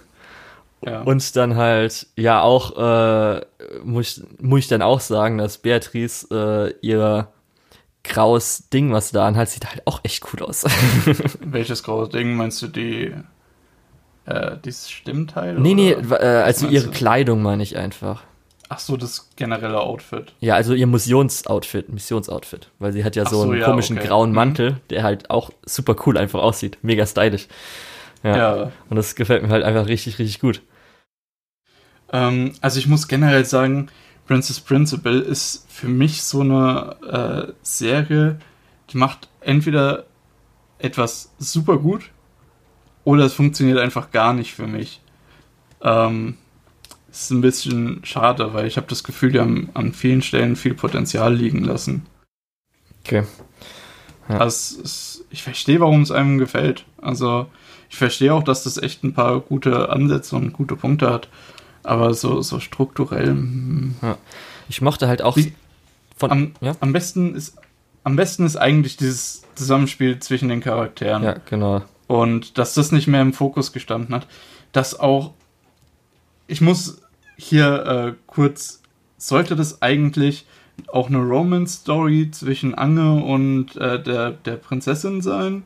[0.85, 1.01] ja.
[1.01, 3.41] Und dann halt, ja, auch, äh,
[3.83, 7.29] muss, muss ich dann auch sagen, dass Beatrice äh, ihr
[8.03, 10.65] graues Ding, was sie da anhat, sieht halt auch echt cool aus.
[11.39, 13.13] Welches graues Ding meinst du, die
[14.25, 15.59] äh, dieses Stimmteil?
[15.59, 16.91] Nee, nee, äh, also ihre du?
[16.91, 18.23] Kleidung meine ich einfach.
[18.67, 20.33] Ach so, das generelle Outfit.
[20.39, 24.07] Ja, also ihr Missionsoutfit, Missionsoutfit, weil sie hat ja Ach so einen ja, komischen okay.
[24.07, 24.35] grauen mhm.
[24.35, 24.77] Mantel, mhm.
[24.89, 27.47] der halt auch super cool einfach aussieht, mega stylisch.
[28.23, 28.37] Ja.
[28.37, 28.71] ja.
[28.89, 30.61] Und das gefällt mir halt einfach richtig, richtig gut.
[32.11, 33.89] Ähm, also ich muss generell sagen,
[34.25, 36.95] Princess Principal ist für mich so eine
[37.49, 38.39] äh, Serie,
[38.89, 40.05] die macht entweder
[40.79, 42.09] etwas super gut
[43.05, 44.99] oder es funktioniert einfach gar nicht für mich.
[45.81, 46.35] Ähm,
[47.09, 50.73] ist ein bisschen schade, weil ich habe das Gefühl, die haben an vielen Stellen viel
[50.73, 52.05] Potenzial liegen lassen.
[53.05, 53.23] Okay.
[54.27, 54.39] Ja.
[54.39, 56.85] Also, es, ich verstehe, warum es einem gefällt.
[56.97, 57.47] Also,
[57.89, 61.29] ich verstehe auch, dass das echt ein paar gute Ansätze und gute Punkte hat.
[61.83, 63.27] Aber so, so strukturell.
[63.27, 63.95] Hm.
[64.01, 64.17] Ja.
[64.67, 65.37] Ich mochte halt auch.
[65.37, 65.53] Wie,
[66.17, 66.75] von, am, ja?
[66.79, 67.55] am, besten ist,
[68.03, 71.23] am besten ist eigentlich dieses Zusammenspiel zwischen den Charakteren.
[71.23, 71.83] Ja, genau.
[72.07, 74.27] Und dass das nicht mehr im Fokus gestanden hat.
[74.71, 75.33] Dass auch.
[76.47, 77.01] Ich muss
[77.37, 78.81] hier äh, kurz.
[79.17, 80.45] Sollte das eigentlich
[80.87, 85.63] auch eine Romance-Story zwischen Ange und äh, der, der Prinzessin sein?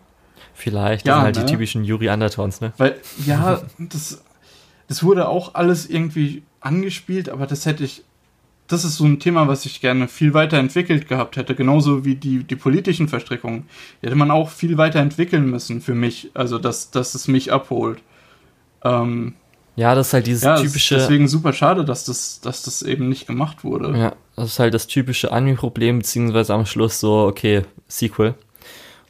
[0.53, 1.45] Vielleicht, das ja, sind halt ne?
[1.45, 2.73] die typischen Yuri Undertones, ne?
[2.77, 4.21] Weil, ja, das,
[4.87, 8.03] das wurde auch alles irgendwie angespielt, aber das hätte ich.
[8.69, 12.15] Das ist so ein Thema, was ich gerne viel weiter entwickelt gehabt hätte, genauso wie
[12.15, 13.67] die, die politischen Verstrickungen.
[14.01, 17.51] Die hätte man auch viel weiter entwickeln müssen für mich, also dass, dass es mich
[17.51, 17.99] abholt.
[18.83, 19.33] Ähm,
[19.75, 20.95] ja, das ist halt dieses ja, typische.
[20.95, 23.97] Deswegen super schade, dass das, dass das eben nicht gemacht wurde.
[23.97, 28.35] Ja, das ist halt das typische Anime-Problem, beziehungsweise am Schluss so, okay, Sequel.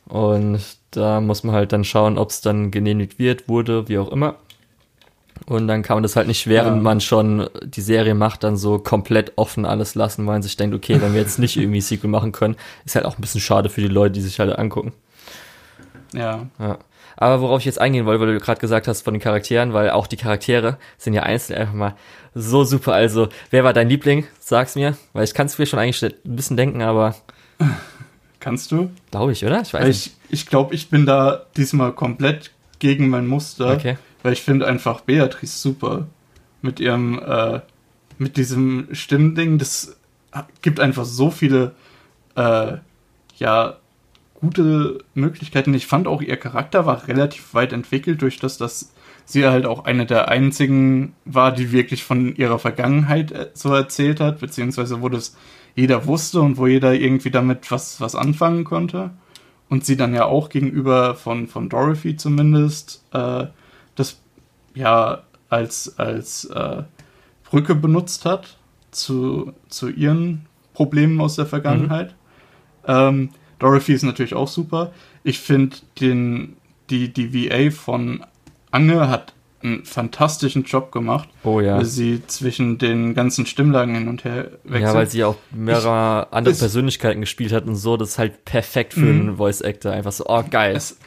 [0.07, 0.59] Und
[0.91, 4.35] da muss man halt dann schauen, ob es dann genehmigt wird, wurde, wie auch immer.
[5.45, 6.81] Und dann kann man das halt nicht, während ja.
[6.81, 10.75] man schon die Serie macht, dann so komplett offen alles lassen, weil man sich denkt,
[10.75, 13.69] okay, wenn wir jetzt nicht irgendwie Sequel machen können, ist halt auch ein bisschen schade
[13.69, 14.93] für die Leute, die sich halt angucken.
[16.13, 16.47] Ja.
[16.59, 16.77] ja.
[17.17, 19.89] Aber worauf ich jetzt eingehen wollte, weil du gerade gesagt hast von den Charakteren, weil
[19.89, 21.95] auch die Charaktere sind ja einzeln einfach mal
[22.33, 22.93] so super.
[22.93, 24.25] Also, wer war dein Liebling?
[24.39, 27.15] Sag's mir, weil ich kann es mir schon eigentlich ein bisschen denken, aber.
[28.39, 28.89] Kannst du?
[29.11, 29.61] Glaube ich, oder?
[29.61, 30.13] Ich weiß nicht.
[30.29, 33.73] Ich, ich glaube, ich bin da diesmal komplett gegen mein Muster.
[33.73, 33.97] Okay.
[34.29, 36.05] Weil ich finde einfach Beatrice super.
[36.61, 37.61] Mit ihrem, äh,
[38.19, 39.57] mit diesem Stimmding.
[39.57, 39.97] Das
[40.61, 41.73] gibt einfach so viele,
[42.35, 42.73] äh,
[43.37, 43.77] ja,
[44.35, 45.73] gute Möglichkeiten.
[45.73, 48.93] Ich fand auch, ihr Charakter war relativ weit entwickelt, durch das, dass
[49.25, 54.19] sie halt auch eine der einzigen war, die wirklich von ihrer Vergangenheit äh, so erzählt
[54.19, 55.35] hat, beziehungsweise wo das
[55.75, 59.09] jeder wusste und wo jeder irgendwie damit was, was anfangen konnte.
[59.69, 63.47] Und sie dann ja auch gegenüber von, von Dorothy zumindest äh,
[64.75, 66.83] ja als, als äh,
[67.49, 68.57] Brücke benutzt hat
[68.91, 72.15] zu, zu ihren Problemen aus der Vergangenheit.
[72.87, 72.93] Mhm.
[72.93, 73.29] Ähm,
[73.59, 74.91] Dorothy ist natürlich auch super.
[75.23, 76.53] Ich finde die,
[76.89, 78.23] die VA von
[78.71, 81.27] Ange hat einen fantastischen Job gemacht.
[81.43, 81.77] Oh ja.
[81.77, 84.81] Weil sie zwischen den ganzen Stimmlagen hin und her wechselt.
[84.81, 87.97] Ja, weil sie auch mehrere ich, andere Persönlichkeiten gespielt hat und so.
[87.97, 89.37] Das ist halt perfekt für einen mhm.
[89.37, 89.91] Voice Actor.
[89.91, 90.75] Einfach so, oh geil.
[90.75, 90.97] Es,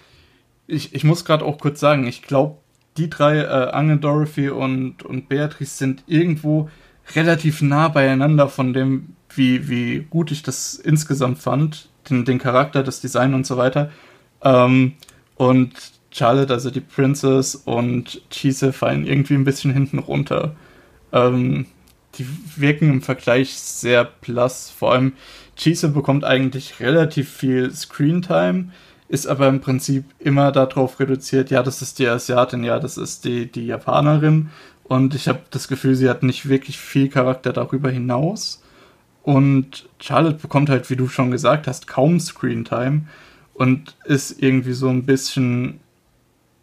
[0.66, 2.58] ich, ich muss gerade auch kurz sagen, ich glaube,
[2.96, 6.68] die drei, äh, Ange, Dorothy und, und Beatrice, sind irgendwo
[7.14, 11.88] relativ nah beieinander von dem, wie, wie gut ich das insgesamt fand.
[12.10, 13.90] Den, den Charakter, das Design und so weiter.
[14.42, 14.94] Ähm,
[15.36, 15.72] und
[16.10, 20.54] Charlotte, also die Princess und Chise fallen irgendwie ein bisschen hinten runter.
[21.12, 21.66] Ähm,
[22.16, 22.26] die
[22.56, 24.70] wirken im Vergleich sehr blass.
[24.70, 25.14] Vor allem
[25.56, 28.70] Chise bekommt eigentlich relativ viel Screentime,
[29.12, 33.24] ist aber im Prinzip immer darauf reduziert, ja, das ist die Asiatin, ja, das ist
[33.24, 34.50] die, die Japanerin.
[34.84, 38.62] Und ich habe das Gefühl, sie hat nicht wirklich viel Charakter darüber hinaus.
[39.22, 43.02] Und Charlotte bekommt halt, wie du schon gesagt hast, kaum Screentime
[43.54, 45.78] und ist irgendwie so ein bisschen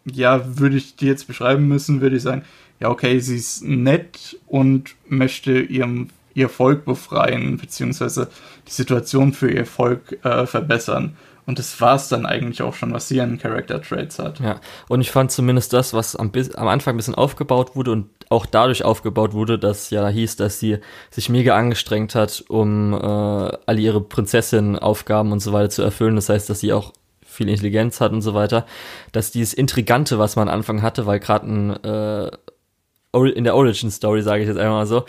[0.04, 2.42] ja, würde ich die jetzt beschreiben müssen, würde ich sagen,
[2.78, 8.30] ja, okay, sie ist nett und möchte ihrem, ihr Volk befreien, beziehungsweise
[8.66, 11.16] die Situation für ihr Volk äh, verbessern.
[11.50, 14.38] Und das war es dann eigentlich auch schon, was sie an Character Traits hat.
[14.38, 18.08] Ja, und ich fand zumindest das, was am, am Anfang ein bisschen aufgebaut wurde und
[18.28, 20.78] auch dadurch aufgebaut wurde, dass ja hieß, dass sie
[21.10, 22.96] sich mega angestrengt hat, um äh,
[23.66, 26.14] alle ihre Prinzessin-Aufgaben und so weiter zu erfüllen.
[26.14, 26.92] Das heißt, dass sie auch
[27.26, 28.64] viel Intelligenz hat und so weiter,
[29.10, 32.30] dass dieses Intrigante, was man am Anfang hatte, weil gerade
[33.12, 35.04] äh, in der Origin Story, sage ich jetzt einmal mal so,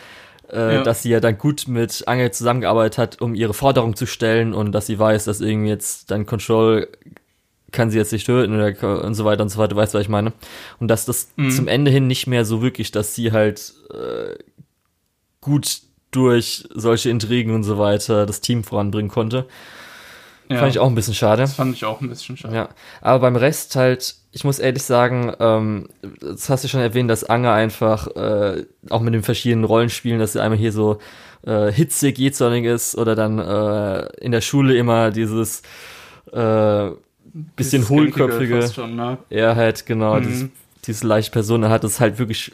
[0.52, 0.84] äh, ja.
[0.84, 4.72] dass sie ja dann gut mit Angel zusammengearbeitet hat, um ihre Forderung zu stellen und
[4.72, 6.88] dass sie weiß, dass irgendwie jetzt dann Control
[7.72, 10.04] kann sie jetzt nicht töten oder und so weiter und so weiter, weißt du, was
[10.04, 10.34] ich meine?
[10.80, 11.52] Und dass das mhm.
[11.52, 14.36] zum Ende hin nicht mehr so wirklich, dass sie halt äh,
[15.40, 19.48] gut durch solche Intrigen und so weiter das Team voranbringen konnte.
[20.52, 20.60] Ja.
[20.60, 21.42] Fand ich auch ein bisschen schade.
[21.42, 22.56] Das fand ich auch ein bisschen schade.
[22.56, 22.69] Ja,
[23.02, 25.88] aber beim Rest halt, ich muss ehrlich sagen, ähm,
[26.19, 30.34] das hast du schon erwähnt, dass Anger einfach äh, auch mit den verschiedenen Rollenspielen, dass
[30.34, 31.00] sie einmal hier so
[31.46, 35.62] äh, hitzig, jähzornig ist oder dann äh, in der Schule immer dieses
[36.32, 36.90] äh,
[37.56, 38.69] bisschen hohlköpfige.
[38.73, 39.17] Schon, ne?
[39.30, 40.23] Er halt, genau, mhm.
[40.23, 40.50] dieses,
[40.86, 42.52] diese leichte Person, er hat es halt wirklich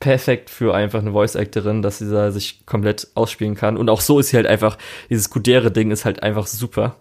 [0.00, 3.76] perfekt für einfach eine Voice-Actorin, dass sie da sich komplett ausspielen kann.
[3.76, 4.76] Und auch so ist sie halt einfach,
[5.08, 6.96] dieses Kudere-Ding ist halt einfach super.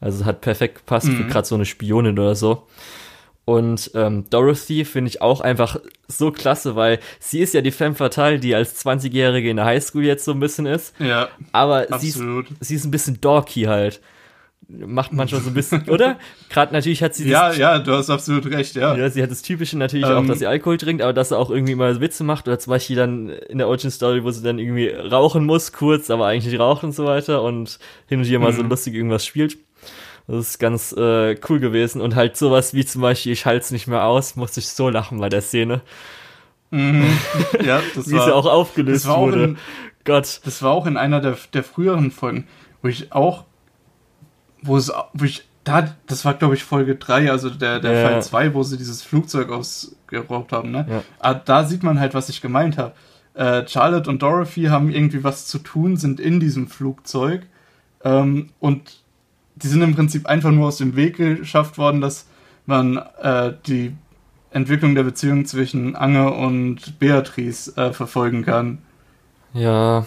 [0.00, 1.16] Also hat perfekt gepasst mhm.
[1.16, 2.66] für gerade so eine Spionin oder so.
[3.48, 7.94] Und ähm, Dorothy finde ich auch einfach so klasse, weil sie ist ja die femme
[7.94, 10.94] fatale, die als 20-Jährige in der Highschool jetzt so ein bisschen ist.
[10.98, 11.30] Ja.
[11.52, 12.22] Aber sie ist,
[12.60, 14.02] sie ist ein bisschen dorky halt.
[14.68, 16.18] Macht manchmal so ein bisschen, oder?
[16.50, 18.94] Gerade natürlich hat sie Ja, ja, du hast absolut recht, ja.
[18.94, 21.38] Ja, sie hat das Typische natürlich ähm, auch, dass sie Alkohol trinkt, aber dass sie
[21.38, 22.48] auch irgendwie immer Witze macht.
[22.48, 26.10] Oder zum Beispiel dann in der Origin Story, wo sie dann irgendwie rauchen muss, kurz,
[26.10, 27.78] aber eigentlich nicht rauchen und so weiter und
[28.08, 28.68] hin und wieder mal so mhm.
[28.68, 29.56] lustig irgendwas spielt.
[30.28, 32.02] Das ist ganz äh, cool gewesen.
[32.02, 34.90] Und halt sowas wie zum Beispiel, ich halte es nicht mehr aus, musste ich so
[34.90, 35.80] lachen bei der Szene.
[36.70, 37.06] Mhm.
[37.64, 39.38] Ja, das wie war, sie auch aufgelöst das war wurde.
[39.38, 39.58] Auch in,
[40.04, 40.40] Gott.
[40.44, 42.46] Das war auch in einer der, der früheren Folgen,
[42.82, 43.44] wo ich auch,
[44.62, 48.08] wo es, wo ich, da, das war glaube ich Folge 3, also der, der ja.
[48.08, 50.86] Fall 2, wo sie dieses Flugzeug ausgeraubt haben, ne?
[50.88, 51.02] Ja.
[51.20, 52.92] Aber ah, da sieht man halt, was ich gemeint habe.
[53.32, 57.46] Äh, Charlotte und Dorothy haben irgendwie was zu tun, sind in diesem Flugzeug
[58.04, 59.00] ähm, und
[59.62, 62.26] die sind im Prinzip einfach nur aus dem Weg geschafft worden, dass
[62.66, 63.92] man äh, die
[64.50, 68.78] Entwicklung der Beziehung zwischen Ange und Beatrice äh, verfolgen kann.
[69.52, 70.06] Ja.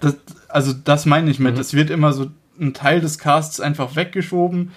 [0.00, 0.16] Das,
[0.48, 1.54] also das meine ich mit.
[1.54, 1.60] Mhm.
[1.60, 2.26] Es wird immer so
[2.60, 4.72] ein Teil des Casts einfach weggeschoben,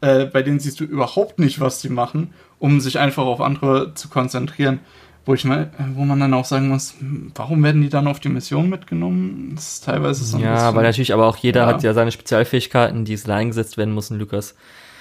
[0.00, 3.94] äh, bei denen siehst du überhaupt nicht, was die machen, um sich einfach auf andere
[3.94, 4.80] zu konzentrieren
[5.28, 6.94] wo ich mal, wo man dann auch sagen muss,
[7.34, 9.52] warum werden die dann auf die Mission mitgenommen?
[9.54, 11.66] Das ist teilweise so ein Ja, bisschen, weil natürlich aber auch jeder ja.
[11.66, 14.54] hat ja seine Spezialfähigkeiten, die es eingesetzt werden müssen, Lukas.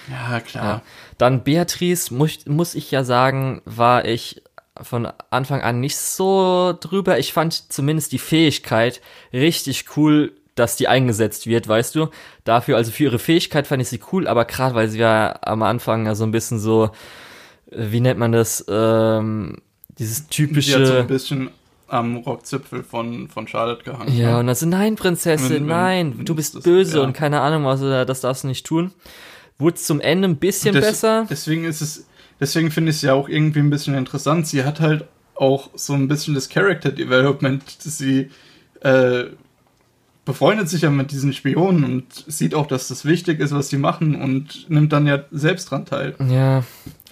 [0.09, 0.65] Ja, klar.
[0.65, 0.81] Ja.
[1.17, 4.43] Dann Beatrice, muss, muss ich ja sagen, war ich
[4.81, 7.17] von Anfang an nicht so drüber.
[7.19, 8.99] Ich fand zumindest die Fähigkeit
[9.31, 12.09] richtig cool, dass die eingesetzt wird, weißt du?
[12.43, 15.63] Dafür, also für ihre Fähigkeit fand ich sie cool, aber gerade weil sie ja am
[15.63, 16.89] Anfang ja so ein bisschen so,
[17.71, 19.61] wie nennt man das, ähm,
[19.99, 20.77] dieses typische.
[20.77, 21.49] Die hat so ein bisschen
[21.87, 24.15] am Rockzipfel von, von Charlotte gehangen.
[24.15, 24.39] Ja, ne?
[24.39, 27.03] und dann so, nein, Prinzessin, wenn, wenn, nein, du bist böse ja.
[27.03, 28.91] und keine Ahnung was, oder das darfst du nicht tun.
[29.57, 31.25] Wurde zum Ende ein bisschen des, besser.
[31.29, 32.05] Deswegen ist es,
[32.39, 34.47] deswegen finde ich es ja auch irgendwie ein bisschen interessant.
[34.47, 37.63] Sie hat halt auch so ein bisschen das Character Development.
[37.79, 38.29] Sie
[38.81, 39.25] äh,
[40.25, 43.77] befreundet sich ja mit diesen Spionen und sieht auch, dass das wichtig ist, was sie
[43.77, 46.15] machen und nimmt dann ja selbst dran teil.
[46.29, 46.63] Ja,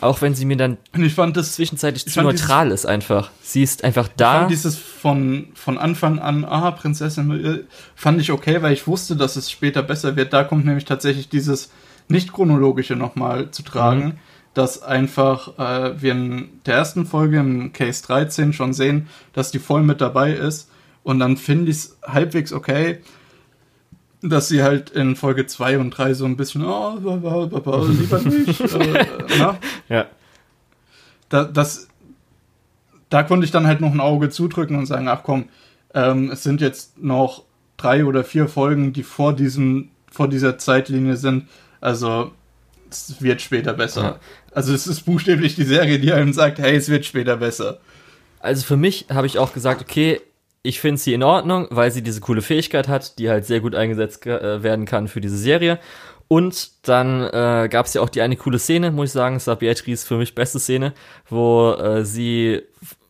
[0.02, 3.32] auch wenn sie mir dann und ich fand das, zwischenzeitlich zu neutral dieses, ist einfach.
[3.42, 4.34] Sie ist einfach da.
[4.34, 7.66] Ich fand dieses von, von Anfang an, aha, Prinzessin,
[7.96, 10.34] fand ich okay, weil ich wusste, dass es später besser wird.
[10.34, 11.72] Da kommt nämlich tatsächlich dieses
[12.08, 14.14] nicht-chronologische nochmal zu tragen, mhm.
[14.54, 19.60] dass einfach äh, wir in der ersten Folge im Case 13 schon sehen, dass die
[19.60, 20.70] voll mit dabei ist
[21.04, 23.00] und dann finde ich es halbwegs okay,
[24.30, 28.60] dass sie halt in Folge 2 und 3 so ein bisschen, oh, lieber nicht.
[28.62, 29.06] äh,
[29.38, 29.58] na?
[29.90, 30.06] Ja.
[31.30, 31.88] Da, das,
[33.10, 35.46] da konnte ich dann halt noch ein Auge zudrücken und sagen, ach komm,
[35.94, 37.44] ähm, es sind jetzt noch
[37.78, 41.48] drei oder vier Folgen, die vor diesem, vor dieser Zeitlinie sind.
[41.82, 42.32] Also
[42.90, 44.02] es wird später besser.
[44.02, 44.20] Ja.
[44.54, 47.80] Also es ist buchstäblich die Serie, die einem sagt, hey, es wird später besser.
[48.40, 50.22] Also für mich habe ich auch gesagt, okay,
[50.66, 53.76] ich finde sie in Ordnung, weil sie diese coole Fähigkeit hat, die halt sehr gut
[53.76, 55.80] eingesetzt äh, werden kann für diese Serie.
[56.28, 59.46] Und dann äh, gab es ja auch die eine coole Szene, muss ich sagen, es
[59.46, 60.94] war Beatrice für mich beste Szene,
[61.30, 62.64] wo äh, sie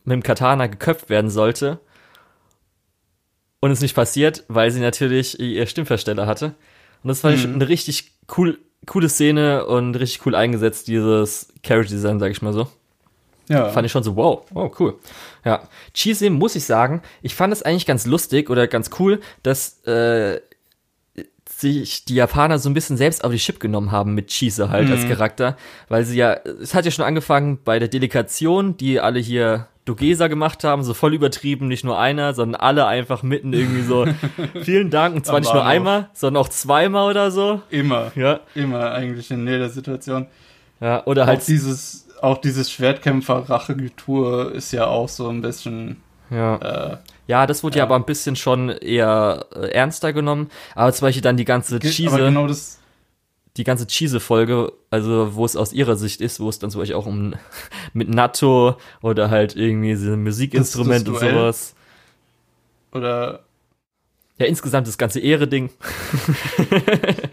[0.04, 1.80] mit dem Katana geköpft werden sollte.
[3.60, 6.54] Und es nicht passiert, weil sie natürlich ihr Stimmversteller hatte.
[7.02, 7.40] Und das fand mhm.
[7.40, 12.42] ich eine richtig cool, coole Szene und richtig cool eingesetzt, dieses Character Design, sag ich
[12.42, 12.68] mal so.
[13.48, 13.70] Ja.
[13.70, 14.98] Fand ich schon so, wow, oh, cool.
[15.46, 15.62] Ja.
[15.94, 20.40] Cheesy muss ich sagen, ich fand es eigentlich ganz lustig oder ganz cool, dass äh,
[21.48, 24.88] sich die Japaner so ein bisschen selbst auf die Chip genommen haben mit Cheese halt
[24.88, 24.92] mhm.
[24.92, 25.56] als Charakter,
[25.88, 30.26] weil sie ja, es hat ja schon angefangen bei der Delegation, die alle hier Dogesa
[30.26, 34.04] gemacht haben, so voll übertrieben, nicht nur einer, sondern alle einfach mitten irgendwie so,
[34.64, 37.62] vielen Dank, und zwar nicht nur einmal, sondern auch zweimal oder so.
[37.70, 38.10] Immer.
[38.16, 38.40] Ja.
[38.56, 40.26] Immer eigentlich in jeder Situation.
[40.80, 41.40] Ja, oder halt.
[41.40, 46.02] Auch dieses, auch dieses Schwertkämpfer-Rachegetue ist ja auch so ein bisschen.
[46.30, 46.56] Ja.
[46.56, 46.96] Äh,
[47.26, 47.80] ja, das wurde ja.
[47.80, 50.50] ja aber ein bisschen schon eher äh, ernster genommen.
[50.74, 52.16] Aber zum Beispiel dann die ganze Cheese.
[52.16, 52.48] Genau.
[53.56, 56.96] Die ganze Cheese-Folge, also wo es aus ihrer Sicht ist, wo es dann zum Beispiel
[56.96, 57.34] auch um
[57.94, 61.74] mit Natto oder halt irgendwie so Musikinstrument und sowas.
[62.92, 63.40] Oder
[64.38, 65.70] ja, insgesamt das ganze Ehre-Ding.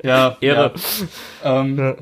[0.04, 0.74] ja, Ehre.
[1.44, 1.60] Ja.
[1.60, 1.96] Ähm, ja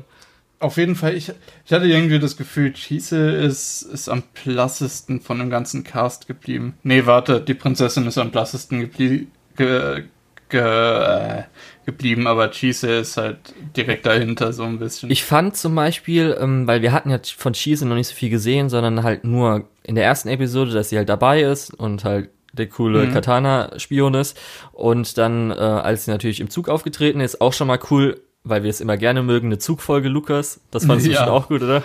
[0.62, 1.32] auf jeden Fall, ich,
[1.64, 6.74] ich hatte irgendwie das Gefühl, Cheese ist, ist am blassesten von dem ganzen Cast geblieben.
[6.82, 10.04] Nee, warte, die Prinzessin ist am blassesten geblie ge
[10.48, 11.42] ge äh,
[11.84, 13.38] geblieben, aber Cheese ist halt
[13.76, 15.10] direkt dahinter so ein bisschen.
[15.10, 18.30] Ich fand zum Beispiel, ähm, weil wir hatten ja von Cheese noch nicht so viel
[18.30, 22.30] gesehen, sondern halt nur in der ersten Episode, dass sie halt dabei ist und halt
[22.52, 23.12] der coole mhm.
[23.14, 24.38] Katana-Spion ist.
[24.72, 28.62] Und dann, äh, als sie natürlich im Zug aufgetreten ist, auch schon mal cool, weil
[28.62, 30.60] wir es immer gerne mögen, eine Zugfolge, Lukas.
[30.70, 31.20] Das fandest du ja.
[31.20, 31.84] schon auch gut, oder?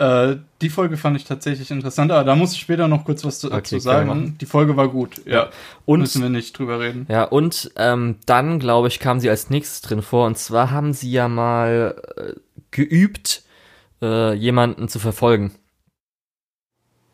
[0.00, 3.40] Äh, die Folge fand ich tatsächlich interessant, aber da muss ich später noch kurz was
[3.40, 4.36] dazu okay, sagen.
[4.40, 5.50] Die Folge war gut, ja.
[5.84, 7.06] Und, Müssen wir nicht drüber reden.
[7.10, 10.26] Ja, und ähm, dann, glaube ich, kam sie als nächstes drin vor.
[10.26, 12.32] Und zwar haben sie ja mal äh,
[12.70, 13.42] geübt,
[14.00, 15.52] äh, jemanden zu verfolgen.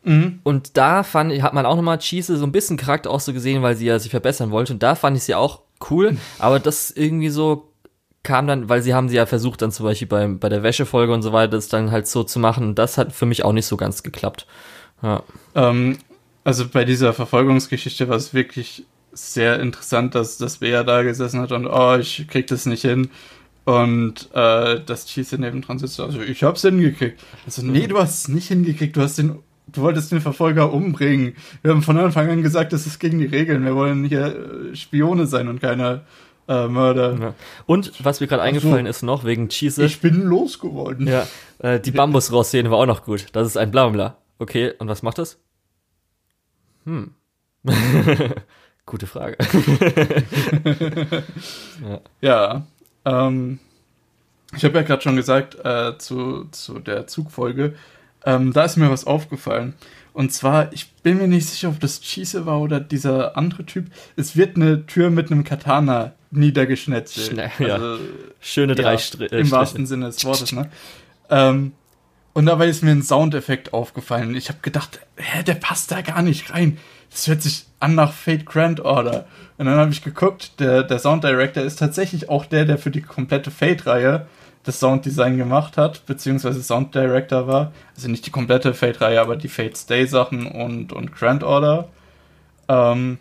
[0.03, 0.39] Mhm.
[0.43, 3.61] Und da fand hat man auch nochmal Cheese so ein bisschen Charakter auch so gesehen,
[3.63, 4.71] weil sie ja sich verbessern wollte.
[4.71, 7.73] Und da fand ich sie auch cool, aber das irgendwie so
[8.23, 11.13] kam dann, weil sie haben sie ja versucht, dann zum Beispiel bei, bei der Wäschefolge
[11.13, 12.75] und so weiter, das dann halt so zu machen.
[12.75, 14.45] Das hat für mich auch nicht so ganz geklappt.
[15.01, 15.23] Ja.
[15.55, 15.97] Ähm,
[16.43, 21.51] also bei dieser Verfolgungsgeschichte war es wirklich sehr interessant, dass, dass Bea da gesessen hat
[21.51, 23.09] und oh, ich krieg das nicht hin.
[23.65, 27.21] Und äh, dass Cheese neben dran sitzt, also ich hab's hingekriegt.
[27.45, 31.35] Also, nee, du hast es nicht hingekriegt, du hast den, du wolltest den Verfolger umbringen.
[31.63, 33.65] Wir haben von Anfang an gesagt, das ist gegen die Regeln.
[33.65, 36.03] Wir wollen hier Spione sein und keine
[36.47, 37.17] äh, Mörder.
[37.19, 37.33] Ja.
[37.65, 39.85] Und was mir gerade eingefallen so, ist noch wegen Cheese.
[39.85, 41.07] Ich bin losgeworden.
[41.07, 41.27] Ja,
[41.59, 43.27] äh, die Bambusrohr-Szene war auch noch gut.
[43.33, 44.17] Das ist ein Blabla.
[44.39, 45.39] Okay, und was macht das?
[46.85, 47.13] Hm.
[48.85, 49.37] Gute Frage.
[51.81, 52.65] ja, ja
[53.05, 53.59] ähm,
[54.55, 57.75] ich habe ja gerade schon gesagt äh, zu, zu der Zugfolge,
[58.25, 59.73] ähm, da ist mir was aufgefallen.
[60.13, 63.87] Und zwar, ich bin mir nicht sicher, ob das Cheese war oder dieser andere Typ.
[64.15, 67.27] Es wird eine Tür mit einem Katana niedergeschnetzelt.
[67.27, 67.75] Schnell, ja.
[67.75, 67.99] Also,
[68.39, 70.69] Schöne drei ja, Str Im wahrsten Sinne des Wortes, ne?
[71.29, 71.73] Ähm,
[72.33, 74.35] und dabei ist mir ein Soundeffekt aufgefallen.
[74.35, 76.77] Ich habe gedacht, hä, der passt da gar nicht rein.
[77.09, 79.25] Das hört sich an nach Fate Grand Order.
[79.57, 82.91] Und dann habe ich geguckt, der, der Sound Director ist tatsächlich auch der, der für
[82.91, 84.27] die komplette Fate-Reihe
[84.63, 87.71] das Sounddesign gemacht hat, beziehungsweise Sound Director war.
[87.95, 91.89] Also nicht die komplette Fate-Reihe, aber die Fate Stay-Sachen und, und Grand Order.
[92.67, 93.17] Ähm,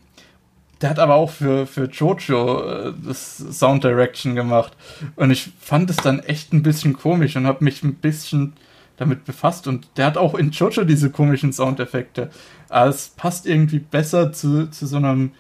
[0.81, 4.77] der hat aber auch für, für Jojo äh, das Sound Direction gemacht.
[5.17, 8.53] Und ich fand es dann echt ein bisschen komisch und habe mich ein bisschen
[8.97, 9.67] damit befasst.
[9.67, 12.31] Und der hat auch in Jojo diese komischen Soundeffekte.
[12.69, 15.33] Aber es passt irgendwie besser zu, zu so einem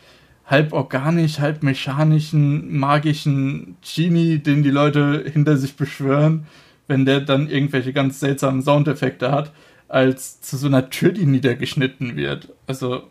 [0.46, 6.46] halb organisch, halb mechanischen, magischen Genie, den die Leute hinter sich beschwören,
[6.86, 9.52] wenn der dann irgendwelche ganz seltsamen Soundeffekte hat,
[9.88, 12.52] als zu so einer Tür, die niedergeschnitten wird.
[12.66, 13.02] Also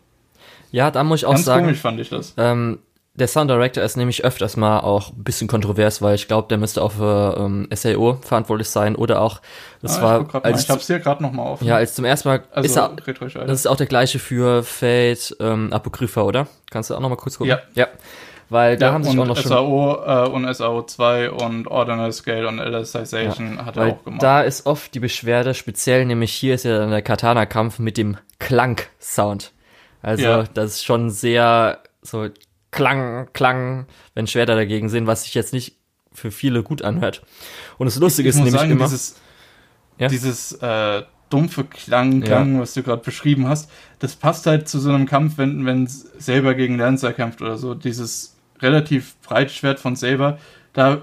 [0.76, 1.64] ja, da muss ich auch Ganz sagen.
[1.64, 2.34] komisch fand ich das.
[2.36, 2.80] Ähm,
[3.14, 6.58] der Sound Director ist nämlich öfters mal auch ein bisschen kontrovers, weil ich glaube, der
[6.58, 9.40] müsste auch für ähm, SAO verantwortlich sein oder auch,
[9.80, 11.62] das ah, war, ich als ich hab's hier gerade nochmal auf.
[11.62, 12.90] Ja, als zum ersten Mal, also, ist er,
[13.46, 16.46] das ist auch der gleiche für Fate ähm, Apokrypha, oder?
[16.70, 17.52] Kannst du auch nochmal kurz gucken?
[17.52, 17.60] Ja.
[17.74, 17.88] Ja.
[18.50, 22.58] Weil da ja, haben sich auch noch SAO, äh, und SAO2 und Ordinal Scale und
[22.58, 24.22] Elasticization ja, hat er auch gemacht.
[24.22, 28.18] Da ist oft die Beschwerde, speziell nämlich hier ist ja dann der Katana-Kampf mit dem
[28.38, 29.52] Klang-Sound.
[30.06, 30.44] Also ja.
[30.54, 32.28] das ist schon sehr so
[32.70, 35.78] Klang, Klang, wenn Schwerter dagegen sind, was sich jetzt nicht
[36.12, 37.22] für viele gut anhört.
[37.76, 39.16] Und das Lustige ich, ich ist nämlich sagen, immer dieses,
[39.98, 40.06] ja?
[40.06, 42.60] dieses äh, dumpfe Klang, Klang, ja.
[42.60, 46.54] was du gerade beschrieben hast, das passt halt zu so einem Kampf, wenn wenn selber
[46.54, 47.74] gegen Lancer kämpft oder so.
[47.74, 50.38] Dieses relativ breite Schwert von selber,
[50.72, 51.02] da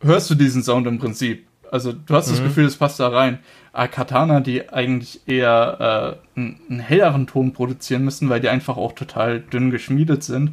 [0.00, 1.46] hörst du diesen Sound im Prinzip.
[1.72, 2.32] Also du hast mhm.
[2.32, 3.38] das Gefühl, es passt da rein.
[3.72, 8.92] Aber Katana, die eigentlich eher äh, einen, helleren Ton produzieren müssen, weil die einfach auch
[8.92, 10.52] total dünn geschmiedet sind,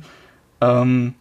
[0.62, 1.16] ähm,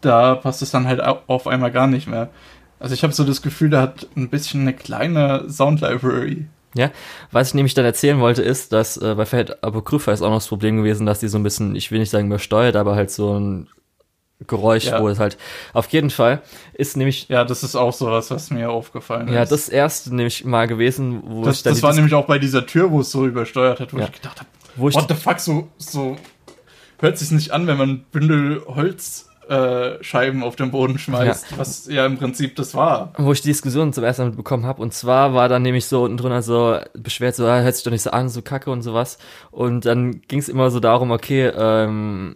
[0.00, 2.30] da passt es dann halt auf einmal gar nicht mehr.
[2.78, 6.46] Also ich habe so das Gefühl, der hat ein bisschen eine kleine Sound Library.
[6.76, 6.92] Ja,
[7.32, 10.36] was ich nämlich dann erzählen wollte, ist, dass äh, bei Fate Apokrypha ist auch noch
[10.36, 13.10] das Problem gewesen, dass die so ein bisschen, ich will nicht sagen übersteuert, aber halt
[13.10, 13.68] so ein
[14.46, 15.00] Geräusch, ja.
[15.00, 15.38] wo es halt
[15.72, 16.42] auf jeden Fall
[16.74, 17.28] ist nämlich.
[17.28, 19.50] Ja, das ist auch sowas, was mir aufgefallen ja, ist.
[19.50, 22.38] Ja, das erste nämlich mal gewesen, wo das, ich dann Das war nämlich auch bei
[22.38, 24.06] dieser Tür, wo es so übersteuert hat, wo ja.
[24.06, 26.16] ich gedacht habe, what the fuck, so, so
[26.98, 31.58] hört sich nicht an, wenn man Bündel Holzscheiben äh, auf den Boden schmeißt, ja.
[31.58, 33.12] was ja im Prinzip das war.
[33.16, 34.82] Wo ich die Diskussion zum ersten Mal mitbekommen habe.
[34.82, 37.92] Und zwar war dann nämlich so unten drunter so beschwert, so, ah, hört sich doch
[37.92, 39.18] nicht so an, so kacke und sowas.
[39.50, 42.34] Und dann ging es immer so darum, okay, ähm,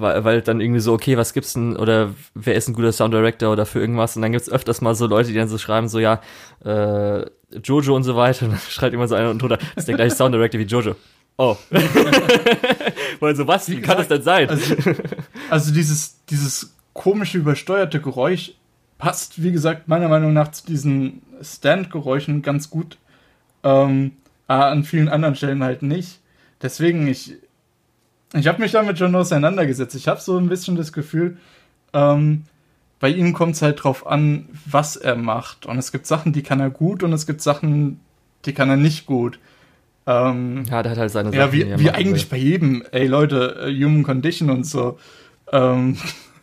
[0.00, 3.14] weil, weil dann irgendwie so, okay, was gibt's denn, oder wer ist ein guter Sound
[3.14, 4.16] Director oder für irgendwas?
[4.16, 6.20] Und dann gibt's öfters mal so Leute, die dann so schreiben, so, ja,
[6.64, 7.24] äh,
[7.62, 8.44] Jojo und so weiter.
[8.46, 10.96] Und dann schreibt immer so einer drunter, das ist der gleiche Sound Director wie Jojo.
[11.36, 11.56] Oh.
[13.20, 14.48] Weil so, was, wie, wie kann das denn sein?
[14.48, 14.74] Also,
[15.50, 18.52] also, dieses, dieses komische, übersteuerte Geräusch
[18.98, 22.98] passt, wie gesagt, meiner Meinung nach zu diesen Stand-Geräuschen ganz gut.
[23.64, 24.12] Ähm,
[24.46, 26.20] an vielen anderen Stellen halt nicht.
[26.60, 27.34] Deswegen, ich,
[28.34, 29.94] ich habe mich damit schon auseinandergesetzt.
[29.94, 31.36] Ich habe so ein bisschen das Gefühl,
[31.92, 32.44] ähm,
[33.00, 35.66] bei ihm kommt es halt drauf an, was er macht.
[35.66, 38.00] Und es gibt Sachen, die kann er gut und es gibt Sachen,
[38.44, 39.38] die kann er nicht gut.
[40.06, 41.38] Ähm, ja, der hat halt seine Sachen.
[41.38, 42.38] Ja, wie, wie eigentlich will.
[42.38, 42.84] bei jedem.
[42.90, 44.98] Ey, Leute, uh, Human Condition und so.
[45.52, 45.96] Ähm,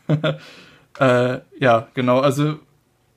[1.00, 2.20] äh, ja, genau.
[2.20, 2.60] Also,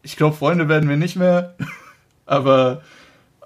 [0.02, 1.54] ich glaube, Freunde werden wir nicht mehr.
[2.26, 2.82] aber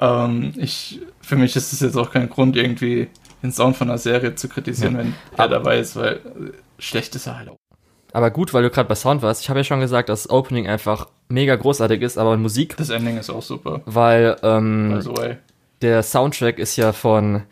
[0.00, 3.08] Ähm, ich, für mich ist es jetzt auch kein Grund, irgendwie
[3.42, 4.98] den Sound von einer Serie zu kritisieren, ja.
[5.00, 6.20] wenn er dabei ist, weil
[6.78, 7.56] schlecht ist er halt auch.
[8.12, 9.42] Aber gut, weil du gerade bei Sound warst.
[9.42, 12.76] Ich habe ja schon gesagt, dass das Opening einfach mega großartig ist, aber Musik.
[12.78, 13.82] Das Ending ist auch super.
[13.84, 15.02] Weil ähm,
[15.82, 17.42] der Soundtrack ist ja von.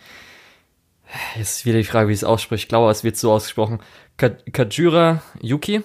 [1.37, 2.65] Jetzt ist wieder die Frage, wie es ausspricht.
[2.65, 3.81] Ich glaube, es wird so ausgesprochen.
[4.17, 5.83] Kajura Yuki,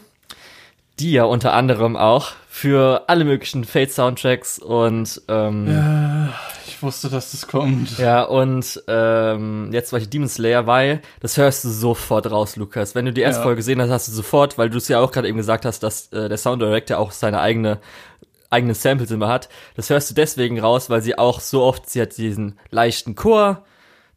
[0.97, 6.34] die ja unter anderem auch für alle möglichen Fate-Soundtracks und ähm, ja,
[6.80, 7.98] ich wusste, dass das kommt.
[7.98, 12.96] Ja, und ähm, jetzt war ich Demon Slayer, weil das hörst du sofort raus, Lukas.
[12.96, 13.44] Wenn du die erste ja.
[13.44, 15.84] Folge gesehen hast, hast du sofort, weil du es ja auch gerade eben gesagt hast,
[15.84, 17.80] dass äh, der Sound Director auch seine eigene
[18.50, 19.50] eigenen Samples immer hat.
[19.76, 23.66] Das hörst du deswegen raus, weil sie auch so oft, sie hat diesen leichten Chor,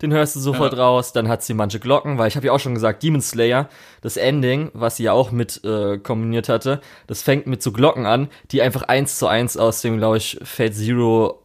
[0.01, 0.85] den hörst du sofort ja.
[0.85, 1.13] raus.
[1.13, 3.69] Dann hat sie manche Glocken, weil ich habe ja auch schon gesagt, Demon Slayer,
[4.03, 8.07] das Ending, was sie ja auch mit äh, kombiniert hatte, das fängt mit so Glocken
[8.07, 11.42] an, die einfach eins zu eins aus dem, glaube ich, Fate Zero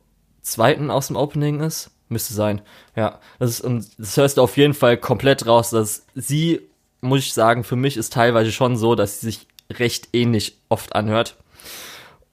[0.47, 1.91] zweiten aus dem Opening ist.
[2.09, 2.61] Müsste sein.
[2.95, 3.19] Ja.
[3.39, 6.61] Das, ist, und das hörst du auf jeden Fall komplett raus, dass sie,
[7.01, 10.95] muss ich sagen, für mich ist teilweise schon so, dass sie sich recht ähnlich oft
[10.95, 11.35] anhört.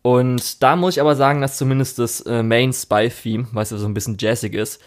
[0.03, 3.87] Und da muss ich aber sagen, dass zumindest das äh, Main Spy-Theme, es ja so
[3.87, 4.81] ein bisschen jazzig ist,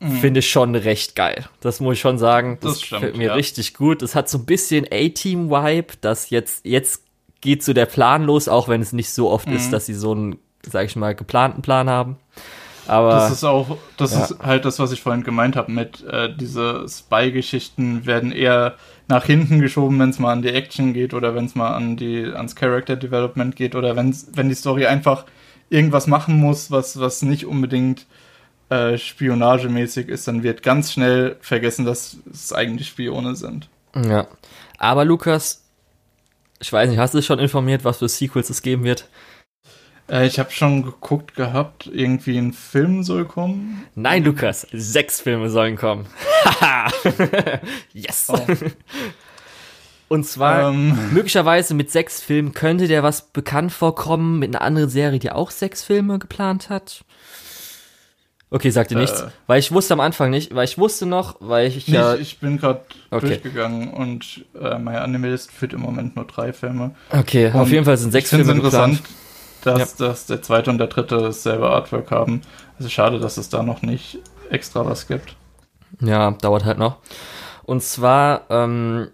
[0.00, 0.16] mhm.
[0.16, 1.48] finde ich schon recht geil.
[1.60, 2.58] Das muss ich schon sagen.
[2.60, 3.34] Das, das stimmt, gefällt mir ja.
[3.34, 4.02] richtig gut.
[4.02, 7.04] Es hat so ein bisschen A-Team-Vibe, dass jetzt, jetzt
[7.40, 9.56] geht so der Plan los, auch wenn es nicht so oft mhm.
[9.56, 12.16] ist, dass sie so einen, sag ich mal, geplanten Plan haben.
[12.86, 14.24] Aber das ist auch, das ja.
[14.24, 18.76] ist halt das, was ich vorhin gemeint habe mit äh, diese Spy-Geschichten werden eher
[19.08, 21.96] nach hinten geschoben, wenn es mal an die Action geht oder wenn es mal an
[21.96, 25.26] die ans Character Development geht oder wenn's, wenn die Story einfach
[25.68, 28.06] irgendwas machen muss, was was nicht unbedingt
[28.70, 33.68] äh, spionagemäßig ist, dann wird ganz schnell vergessen, dass es eigentlich Spione sind.
[33.94, 34.28] Ja,
[34.78, 35.62] aber Lukas,
[36.60, 39.08] ich weiß nicht, hast du dich schon informiert, was für Sequels es geben wird?
[40.10, 43.84] Äh, ich habe schon geguckt gehabt, irgendwie ein Film soll kommen.
[43.94, 46.06] Nein, Lukas, sechs Filme sollen kommen.
[47.92, 48.28] yes.
[48.28, 48.40] Oh.
[50.08, 51.12] Und zwar ähm.
[51.12, 55.50] möglicherweise mit sechs Filmen könnte der was bekannt vorkommen mit einer anderen Serie, die auch
[55.50, 57.04] sechs Filme geplant hat.
[58.50, 59.26] Okay, sagt ihr äh, nichts.
[59.46, 62.14] Weil ich wusste am Anfang nicht, weil ich wusste noch, weil ich nicht, ja.
[62.14, 62.80] Ich bin gerade
[63.10, 63.26] okay.
[63.26, 66.94] durchgegangen und äh, meine Anime-List führt im Moment nur drei Filme.
[67.10, 68.96] Okay, und auf jeden Fall sind sechs Filme interessant.
[68.96, 69.27] Geplant
[69.64, 70.08] dass, ja.
[70.08, 72.42] dass der zweite und der dritte dasselbe Artwork haben.
[72.78, 74.18] Also schade, dass es da noch nicht
[74.50, 75.36] extra was gibt.
[76.00, 76.96] Ja, dauert halt noch.
[77.64, 79.08] Und zwar, ähm,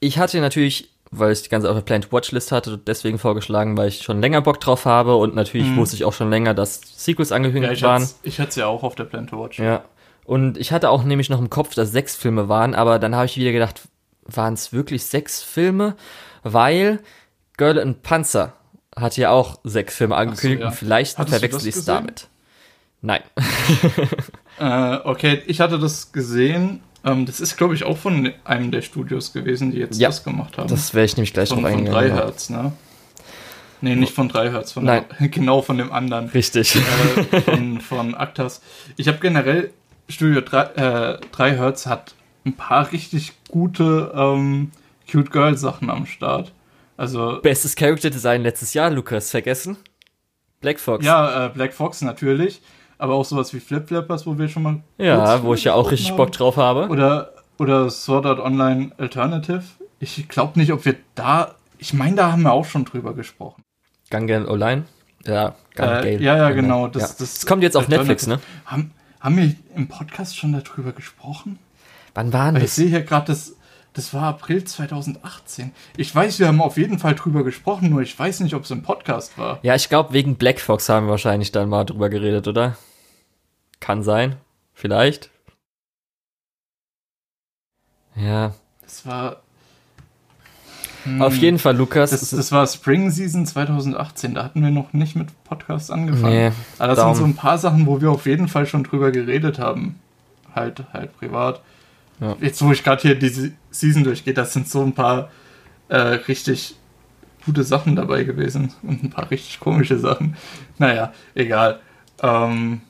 [0.00, 3.88] ich hatte natürlich, weil ich die ganze auf der Planned Watchlist hatte, deswegen vorgeschlagen, weil
[3.88, 5.76] ich schon länger Bock drauf habe und natürlich mhm.
[5.76, 8.08] wusste ich auch schon länger, dass Sequels angekündigt ja, ich waren.
[8.22, 9.58] Ich hatte es ja auch auf der Planned Watch.
[9.58, 9.84] Ja.
[10.24, 13.26] Und ich hatte auch nämlich noch im Kopf, dass sechs Filme waren, aber dann habe
[13.26, 13.82] ich wieder gedacht,
[14.24, 15.96] waren es wirklich sechs Filme?
[16.42, 17.00] Weil
[17.56, 18.54] Girl and Panzer
[18.96, 20.70] hat ja auch sechs Filme angekündigt so, ja.
[20.70, 22.28] und vielleicht verwechsel ich es damit.
[23.02, 23.20] Nein.
[24.58, 26.80] äh, okay, ich hatte das gesehen.
[27.04, 30.24] Ähm, das ist, glaube ich, auch von einem der Studios gewesen, die jetzt ja, das
[30.24, 30.68] gemacht haben.
[30.68, 31.92] Das werde ich nämlich gleich von, noch eingehen.
[31.92, 32.72] Von 3 Hertz, ne?
[33.82, 35.04] Nee, nicht von 3 Hertz, von Nein.
[35.20, 36.28] Dem, genau von dem anderen.
[36.28, 36.76] Richtig.
[36.76, 38.62] Äh, von, von Actas.
[38.96, 39.70] Ich habe generell,
[40.08, 42.14] Studio 3, äh, 3 Hertz hat
[42.46, 44.70] ein paar richtig gute ähm,
[45.10, 46.52] Cute Girl Sachen am Start.
[46.96, 49.76] Also bestes Character Design letztes Jahr, Lukas, vergessen?
[50.60, 51.04] Black Fox.
[51.04, 52.62] Ja, äh, Black Fox natürlich,
[52.98, 55.90] aber auch sowas wie Flip Flappers, wo wir schon mal Ja, wo ich ja auch
[55.90, 56.16] richtig haben.
[56.16, 56.88] Bock drauf habe.
[56.88, 59.62] Oder oder Sword Art Online Alternative.
[60.00, 63.62] Ich glaube nicht, ob wir da ich meine, da haben wir auch schon drüber gesprochen.
[64.08, 64.84] Gangan Online?
[65.26, 66.04] Ja, Gangan.
[66.04, 66.88] Äh, ja, ja, genau.
[66.88, 67.08] Das, ja.
[67.08, 68.40] Das, das, kommt jetzt auf Netflix, ne?
[68.64, 71.58] Haben, haben wir im Podcast schon darüber gesprochen?
[72.14, 72.64] Wann waren das?
[72.64, 73.56] Ich sehe hier gerade das
[73.94, 75.72] das war April 2018.
[75.96, 78.70] Ich weiß, wir haben auf jeden Fall drüber gesprochen, nur ich weiß nicht, ob es
[78.72, 79.60] im Podcast war.
[79.62, 82.76] Ja, ich glaube, wegen Black Fox haben wir wahrscheinlich dann mal drüber geredet, oder?
[83.78, 84.36] Kann sein.
[84.72, 85.30] Vielleicht.
[88.16, 88.52] Ja.
[88.82, 89.36] Das war.
[91.04, 92.10] Hm, auf jeden Fall, Lukas.
[92.10, 94.34] Das, das, war Spring Season 2018.
[94.34, 96.34] Da hatten wir noch nicht mit Podcast angefangen.
[96.34, 97.14] Nee, Aber das Daumen.
[97.14, 100.00] sind so ein paar Sachen, wo wir auf jeden Fall schon drüber geredet haben.
[100.52, 101.60] Halt, halt privat.
[102.20, 102.36] Ja.
[102.40, 105.30] Jetzt, wo ich gerade hier diese Season durchgehe, das sind so ein paar
[105.88, 106.76] äh, richtig
[107.44, 110.36] gute Sachen dabei gewesen und ein paar richtig komische Sachen.
[110.78, 111.80] Naja, egal.
[112.22, 112.80] Ähm,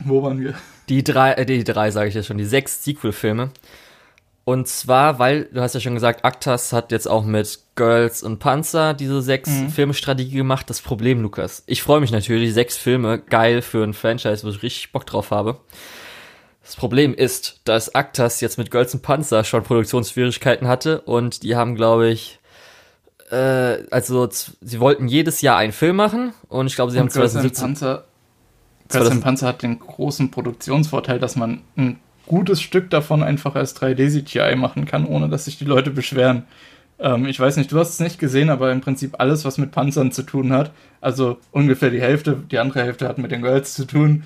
[0.00, 0.54] wo waren wir?
[0.88, 3.50] Die drei, äh, die drei sage ich jetzt schon, die sechs Sequel-Filme.
[4.44, 8.38] Und zwar, weil, du hast ja schon gesagt, Actas hat jetzt auch mit Girls und
[8.38, 9.70] Panzer diese sechs mhm.
[9.70, 10.70] Filmstrategie gemacht.
[10.70, 11.64] Das Problem, Lukas.
[11.66, 15.32] Ich freue mich natürlich, sechs Filme, geil für ein Franchise, wo ich richtig Bock drauf
[15.32, 15.58] habe.
[16.66, 21.76] Das Problem ist, dass Actas jetzt mit Girls Panzer schon Produktionsschwierigkeiten hatte und die haben,
[21.76, 22.40] glaube ich,
[23.30, 27.10] äh, also sie wollten jedes Jahr einen Film machen und ich glaube, sie und haben
[27.10, 27.64] 2017.
[27.66, 28.04] Panzer
[28.88, 34.56] Prince Panzer hat den großen Produktionsvorteil, dass man ein gutes Stück davon einfach als 3D-CGI
[34.56, 36.44] machen kann, ohne dass sich die Leute beschweren.
[36.98, 39.70] Ähm, ich weiß nicht, du hast es nicht gesehen, aber im Prinzip alles, was mit
[39.70, 43.74] Panzern zu tun hat, also ungefähr die Hälfte, die andere Hälfte hat mit den Girls
[43.74, 44.24] zu tun,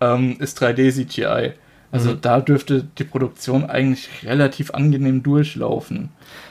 [0.00, 1.52] ähm, ist 3D-CGI.
[1.92, 2.20] Also mhm.
[2.20, 6.10] da dürfte die Produktion eigentlich relativ angenehm durchlaufen.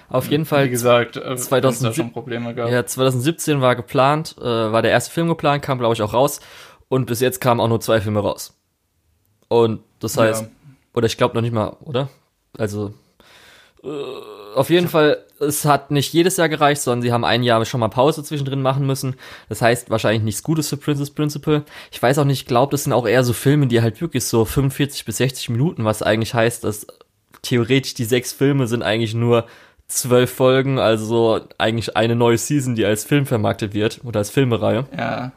[0.10, 0.66] Auf jeden Fall.
[0.66, 2.70] Wie gesagt, äh, 2000, schon Probleme gab.
[2.70, 6.42] Ja, 2017 war geplant, äh, war der erste Film geplant, kam glaube ich auch raus.
[6.90, 8.58] Und bis jetzt kamen auch nur zwei Filme raus.
[9.48, 10.50] Und das heißt, ja.
[10.94, 12.10] oder ich glaube noch nicht mal, oder?
[12.58, 12.94] Also
[13.84, 13.88] äh,
[14.56, 17.80] auf jeden Fall, es hat nicht jedes Jahr gereicht, sondern sie haben ein Jahr schon
[17.80, 19.16] mal Pause zwischendrin machen müssen.
[19.47, 21.64] Das heißt wahrscheinlich nichts Gutes für Princess Principal.
[21.91, 24.26] Ich weiß auch nicht, ich glaube, das sind auch eher so Filme, die halt wirklich
[24.26, 26.88] so 45 bis 60 Minuten, was eigentlich heißt, dass
[27.41, 29.45] theoretisch die sechs Filme sind eigentlich nur
[29.88, 34.86] zwölf Folgen, also eigentlich eine neue Season, die als Film vermarktet wird oder als Filmereihe.
[34.95, 35.32] Ja.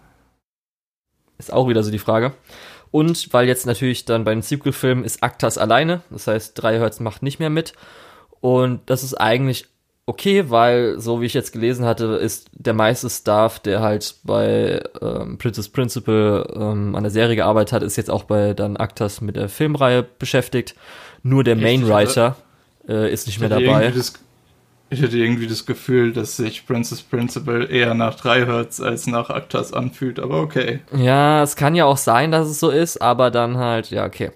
[1.38, 2.32] Ist auch wieder so die Frage.
[2.90, 7.00] Und weil jetzt natürlich dann bei den Sequel-Filmen ist Actas alleine, das heißt, drei Hertz
[7.00, 7.72] macht nicht mehr mit.
[8.42, 9.68] Und das ist eigentlich
[10.04, 14.82] okay, weil, so wie ich jetzt gelesen hatte, ist der meiste Staff, der halt bei
[15.00, 19.20] ähm, Princess Principal ähm, an der Serie gearbeitet hat, ist jetzt auch bei dann Actas
[19.20, 20.74] mit der Filmreihe beschäftigt.
[21.22, 22.36] Nur der Mainwriter
[22.88, 23.92] äh, ist nicht mehr dabei.
[23.92, 24.14] Das,
[24.90, 29.30] ich hätte irgendwie das Gefühl, dass sich Princess Principal eher nach 3 Hertz als nach
[29.30, 30.80] Actas anfühlt, aber okay.
[30.92, 34.32] Ja, es kann ja auch sein, dass es so ist, aber dann halt, ja, okay.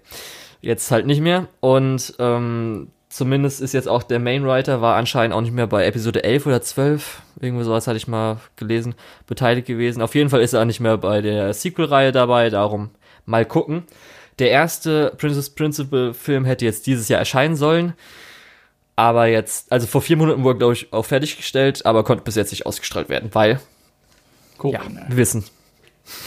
[0.61, 1.49] Jetzt halt nicht mehr.
[1.61, 6.25] Und ähm, Zumindest ist jetzt auch der Mainwriter, war anscheinend auch nicht mehr bei Episode
[6.25, 8.95] 11 oder 12, irgendwie sowas hatte ich mal gelesen,
[9.27, 10.03] beteiligt gewesen.
[10.03, 12.91] Auf jeden Fall ist er auch nicht mehr bei der Sequel-Reihe dabei, darum
[13.25, 13.85] mal gucken.
[14.41, 17.95] Der erste Princess Principal Film hätte jetzt dieses Jahr erscheinen sollen,
[18.97, 22.51] aber jetzt, also vor vier Monaten wurde, glaube ich, auch fertiggestellt, aber konnte bis jetzt
[22.51, 23.61] nicht ausgestrahlt werden, weil,
[24.59, 24.83] Corona.
[24.83, 25.45] ja, wir wissen.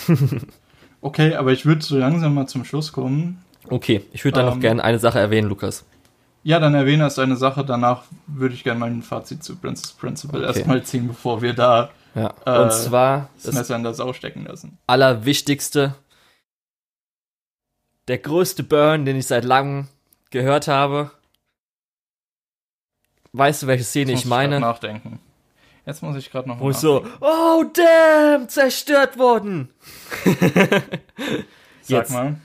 [1.02, 3.44] okay, aber ich würde so langsam mal zum Schluss kommen.
[3.68, 5.84] Okay, ich würde dann ähm, noch gerne eine Sache erwähnen, Lukas.
[6.44, 7.66] Ja, dann erwähne erst eine Sache.
[7.66, 10.48] Danach würde ich gerne mein Fazit zu Princess Principle okay.
[10.48, 12.34] erstmal ziehen, bevor wir da ja.
[12.46, 14.78] Äh, Und zwar das Messer in der Sau stecken lassen.
[14.88, 15.96] Allerwichtigste,
[18.08, 19.88] der größte Burn, den ich seit langem
[20.32, 21.12] gehört habe.
[23.32, 24.56] Weißt du, welche Szene ich meine?
[24.56, 25.20] Ich nachdenken.
[25.86, 29.70] Jetzt muss ich gerade noch Wo ich so, oh damn, zerstört worden.
[31.82, 32.12] Sag Jetzt.
[32.12, 32.36] mal.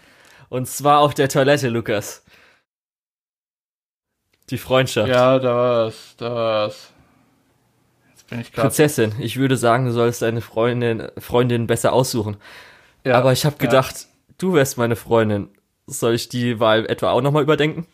[0.50, 2.23] Und zwar auf der Toilette, Lukas.
[4.50, 5.08] Die Freundschaft.
[5.08, 6.92] Ja, da war's, da war's.
[8.10, 12.36] Jetzt bin ich grad Prinzessin, ich würde sagen, du sollst deine Freundin, Freundin besser aussuchen.
[13.04, 14.34] Ja, Aber ich habe gedacht, ja.
[14.38, 15.48] du wärst meine Freundin.
[15.86, 17.86] Soll ich die Wahl etwa auch nochmal überdenken?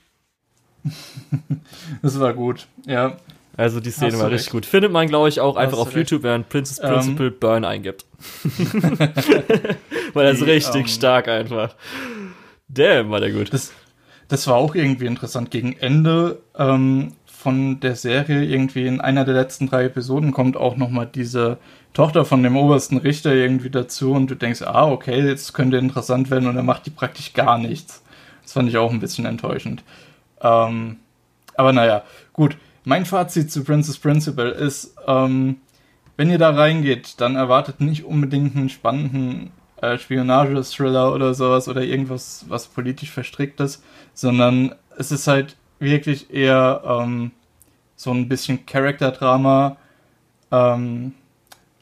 [2.03, 3.17] das war gut, ja.
[3.57, 4.65] Also die Szene war richtig gut.
[4.65, 5.97] Findet man, glaube ich, auch Hast einfach auf recht.
[5.97, 6.91] YouTube, während Princess ähm.
[6.91, 7.37] Principal ähm.
[7.41, 8.07] Burn eingibt.
[10.15, 10.89] Weil er ist richtig um.
[10.89, 11.75] stark einfach.
[12.69, 13.53] Damn, war der gut.
[13.53, 13.73] Das,
[14.31, 15.51] das war auch irgendwie interessant.
[15.51, 20.77] Gegen Ende ähm, von der Serie, irgendwie in einer der letzten drei Episoden, kommt auch
[20.77, 21.59] nochmal diese
[21.95, 26.31] Tochter von dem obersten Richter irgendwie dazu und du denkst, ah, okay, jetzt könnte interessant
[26.31, 28.05] werden und er macht die praktisch gar nichts.
[28.45, 29.83] Das fand ich auch ein bisschen enttäuschend.
[30.41, 30.99] Ähm,
[31.57, 32.57] aber naja, gut.
[32.85, 35.57] Mein Fazit zu Princess Principal ist, ähm,
[36.17, 39.51] wenn ihr da reingeht, dann erwartet nicht unbedingt einen spannenden
[39.83, 43.83] äh, Spionage-Thriller oder sowas oder irgendwas, was politisch verstrickt ist,
[44.15, 47.33] sondern es ist halt wirklich eher ähm,
[47.97, 49.77] so ein bisschen Charakterdrama.
[50.51, 51.15] Ähm,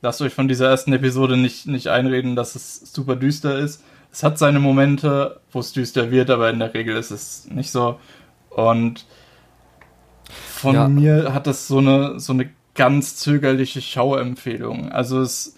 [0.00, 3.82] lasst euch von dieser ersten Episode nicht, nicht einreden, dass es super düster ist.
[4.10, 7.70] Es hat seine Momente, wo es düster wird, aber in der Regel ist es nicht
[7.70, 7.98] so.
[8.50, 9.06] Und
[10.30, 10.88] von ja.
[10.88, 14.90] mir hat das so eine, so eine ganz zögerliche Schauempfehlung.
[14.92, 15.56] Also es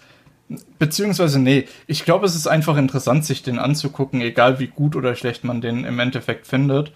[0.79, 5.15] Beziehungsweise, nee, ich glaube, es ist einfach interessant, sich den anzugucken, egal wie gut oder
[5.15, 6.91] schlecht man den im Endeffekt findet.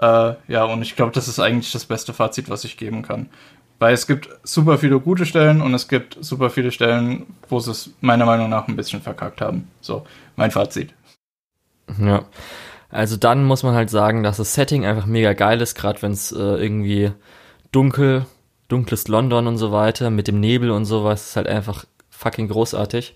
[0.00, 3.28] Äh, ja, und ich glaube, das ist eigentlich das beste Fazit, was ich geben kann.
[3.78, 7.70] Weil es gibt super viele gute Stellen und es gibt super viele Stellen, wo sie
[7.70, 9.68] es meiner Meinung nach ein bisschen verkackt haben.
[9.80, 10.94] So, mein Fazit.
[12.00, 12.24] Ja.
[12.88, 16.12] Also dann muss man halt sagen, dass das Setting einfach mega geil ist, gerade wenn
[16.12, 17.12] es äh, irgendwie
[17.72, 18.24] dunkel,
[18.68, 21.84] dunkles London und so weiter, mit dem Nebel und sowas, ist halt einfach
[22.16, 23.14] fucking großartig.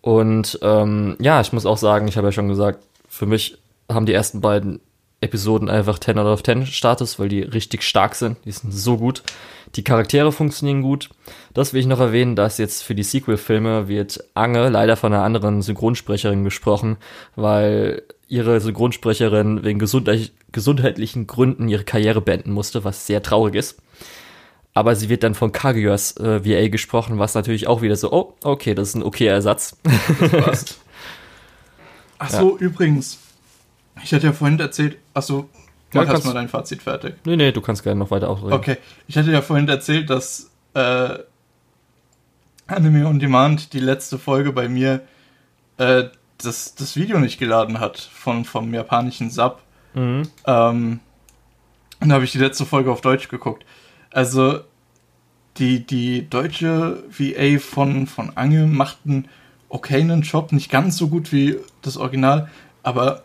[0.00, 3.58] Und ähm, ja, ich muss auch sagen, ich habe ja schon gesagt, für mich
[3.90, 4.80] haben die ersten beiden
[5.20, 8.36] Episoden einfach 10 out of 10 Status, weil die richtig stark sind.
[8.44, 9.22] Die sind so gut.
[9.74, 11.10] Die Charaktere funktionieren gut.
[11.54, 15.24] Das will ich noch erwähnen, dass jetzt für die Sequel-Filme wird Ange leider von einer
[15.24, 16.98] anderen Synchronsprecherin gesprochen,
[17.34, 23.80] weil ihre Synchronsprecherin wegen gesundheitlichen Gründen ihre Karriere beenden musste, was sehr traurig ist
[24.76, 28.34] aber sie wird dann von Kaguya's äh, VA gesprochen, was natürlich auch wieder so, oh,
[28.44, 29.74] okay, das ist ein okayer Ersatz.
[32.18, 32.66] Ach so, ja.
[32.66, 33.18] übrigens.
[34.04, 35.48] Ich hatte ja vorhin erzählt, ach so,
[35.94, 37.14] mach ja, erstmal dein Fazit fertig.
[37.24, 38.52] Nee, nee, du kannst gerne noch weiter ausreden.
[38.52, 38.76] Okay,
[39.08, 41.18] ich hatte ja vorhin erzählt, dass äh,
[42.66, 45.00] Anime on Demand die letzte Folge bei mir
[45.78, 46.04] äh,
[46.36, 49.62] das, das Video nicht geladen hat von, vom japanischen Sub.
[49.94, 50.28] Mhm.
[50.46, 51.00] Ähm,
[52.00, 53.64] und da habe ich die letzte Folge auf Deutsch geguckt.
[54.10, 54.60] Also
[55.58, 59.28] die, die deutsche VA von, von Ange macht einen
[59.68, 62.50] okayen Job, nicht ganz so gut wie das Original,
[62.82, 63.22] aber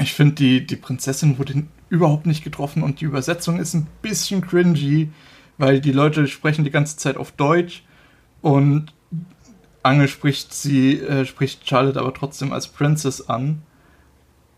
[0.00, 4.40] ich finde, die, die Prinzessin wurde überhaupt nicht getroffen und die Übersetzung ist ein bisschen
[4.40, 5.10] cringy,
[5.58, 7.84] weil die Leute sprechen die ganze Zeit auf Deutsch
[8.42, 8.92] und
[9.82, 13.62] Angel spricht sie, äh, spricht Charlotte aber trotzdem als Princess an.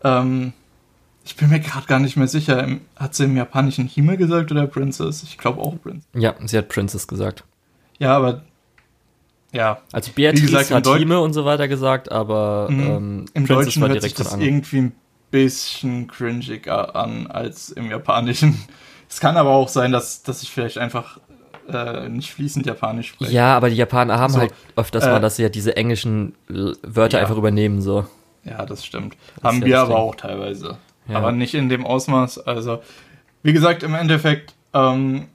[0.03, 0.53] Ähm,
[1.29, 2.67] ich bin mir gerade gar nicht mehr sicher.
[2.95, 5.21] Hat sie im japanischen Hime gesagt oder Princess?
[5.21, 6.09] Ich glaube auch Princess.
[6.15, 7.43] Ja, sie hat Princess gesagt.
[7.99, 8.41] Ja, aber
[9.51, 9.77] ja.
[9.91, 12.79] Also Beatrice gesagt, hat Hime und so weiter gesagt, aber mhm.
[12.81, 14.95] ähm, im Princess Deutschen hört sich das irgendwie ein
[15.29, 18.57] bisschen cringig an als im Japanischen.
[19.07, 21.19] Es kann aber auch sein, dass, dass ich vielleicht einfach
[21.71, 23.31] äh, nicht fließend Japanisch spreche.
[23.31, 26.33] Ja, aber die Japaner haben so, halt öfters äh, mal, dass sie ja diese englischen
[26.47, 27.21] Wörter ja.
[27.21, 28.07] einfach übernehmen, so.
[28.43, 29.15] Ja, das stimmt.
[29.35, 30.77] Das haben ja wir aber auch teilweise.
[31.09, 31.17] Ja.
[31.17, 32.45] Aber nicht in dem Ausmaß.
[32.45, 32.81] Also,
[33.43, 35.27] wie gesagt, im Endeffekt, ähm,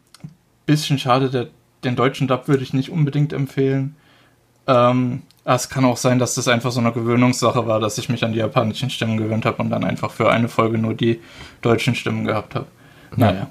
[0.66, 1.48] bisschen schade, der,
[1.82, 3.96] den deutschen Dub würde ich nicht unbedingt empfehlen.
[4.66, 8.24] Ähm, es kann auch sein, dass das einfach so eine Gewöhnungssache war, dass ich mich
[8.24, 11.20] an die japanischen Stimmen gewöhnt habe und dann einfach für eine Folge nur die
[11.60, 12.66] deutschen Stimmen gehabt habe.
[13.16, 13.48] Naja.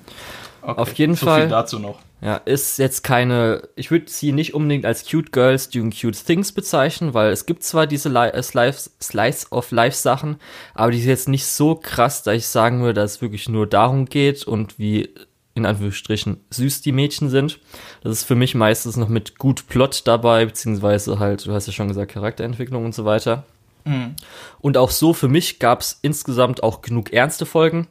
[0.62, 0.82] Okay.
[0.82, 1.42] Auf jeden so Fall.
[1.42, 2.00] Viel dazu noch.
[2.24, 6.54] Ja, ist jetzt keine, ich würde sie nicht unbedingt als Cute Girls doing Cute Things
[6.54, 10.38] bezeichnen, weil es gibt zwar diese Li Slice, Slice of Life Sachen,
[10.74, 13.68] aber die ist jetzt nicht so krass, dass ich sagen würde, dass es wirklich nur
[13.68, 15.10] darum geht und wie
[15.54, 17.60] in Anführungsstrichen süß die Mädchen sind.
[18.02, 21.74] Das ist für mich meistens noch mit gut Plot dabei, beziehungsweise halt, du hast ja
[21.74, 23.44] schon gesagt, Charakterentwicklung und so weiter.
[23.84, 24.16] Mhm.
[24.62, 27.88] Und auch so für mich gab es insgesamt auch genug ernste Folgen.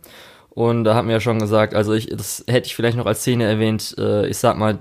[0.54, 3.20] Und da haben wir ja schon gesagt, also ich, das hätte ich vielleicht noch als
[3.20, 4.80] Szene erwähnt, äh, ich sag mal,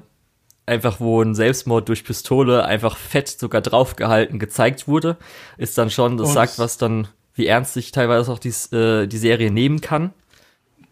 [0.65, 5.17] einfach wo ein Selbstmord durch Pistole einfach fett sogar draufgehalten gezeigt wurde,
[5.57, 9.07] ist dann schon, das Und sagt was dann, wie ernst sich teilweise auch die, äh,
[9.07, 10.13] die Serie nehmen kann.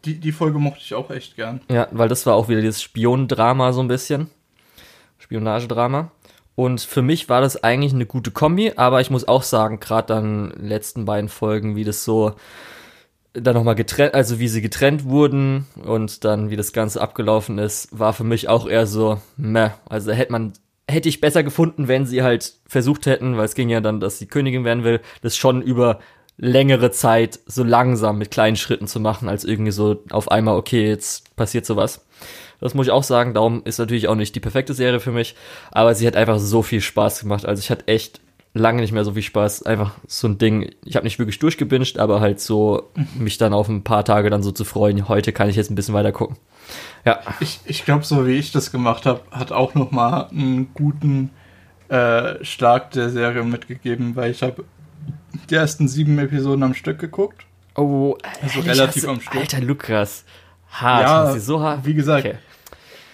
[0.05, 1.59] Die, die Folge mochte ich auch echt gern.
[1.69, 4.29] Ja, weil das war auch wieder dieses Spionendrama so ein bisschen.
[5.17, 6.09] Spionagedrama.
[6.55, 10.07] Und für mich war das eigentlich eine gute Kombi, aber ich muss auch sagen, gerade
[10.07, 12.35] dann letzten beiden Folgen, wie das so
[13.33, 17.97] dann nochmal getrennt, also wie sie getrennt wurden und dann wie das Ganze abgelaufen ist,
[17.97, 19.69] war für mich auch eher so, meh.
[19.87, 20.53] Also hätte man,
[20.89, 24.17] hätte ich besser gefunden, wenn sie halt versucht hätten, weil es ging ja dann, dass
[24.17, 25.99] sie Königin werden will, das schon über
[26.37, 30.87] längere Zeit so langsam mit kleinen Schritten zu machen, als irgendwie so auf einmal, okay,
[30.87, 32.05] jetzt passiert sowas.
[32.61, 35.35] Das muss ich auch sagen, darum ist natürlich auch nicht die perfekte Serie für mich,
[35.71, 37.45] aber sie hat einfach so viel Spaß gemacht.
[37.45, 38.21] Also ich hatte echt
[38.53, 39.63] lange nicht mehr so viel Spaß.
[39.63, 40.71] Einfach so ein Ding.
[40.85, 44.43] Ich habe nicht wirklich durchgebinged, aber halt so mich dann auf ein paar Tage dann
[44.43, 45.07] so zu freuen.
[45.07, 46.37] Heute kann ich jetzt ein bisschen weiter gucken.
[47.05, 47.19] Ja.
[47.39, 51.31] Ich, ich glaube, so wie ich das gemacht habe, hat auch noch mal einen guten
[51.89, 54.63] äh, Schlag der Serie mitgegeben, weil ich habe
[55.49, 57.45] die ersten sieben Episoden am Stück geguckt.
[57.75, 59.35] Oh, also relativ am Stück.
[59.35, 60.25] Alter Lukas.
[60.69, 61.03] Hart.
[61.03, 61.85] Ja, so hart.
[61.85, 62.37] Wie gesagt, okay.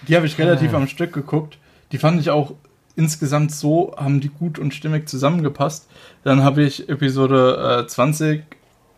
[0.07, 0.77] die habe ich relativ ah.
[0.77, 1.57] am Stück geguckt.
[1.91, 2.53] Die fand ich auch
[2.95, 5.87] insgesamt so haben die gut und stimmig zusammengepasst.
[6.23, 8.43] Dann habe ich Episode äh, 20,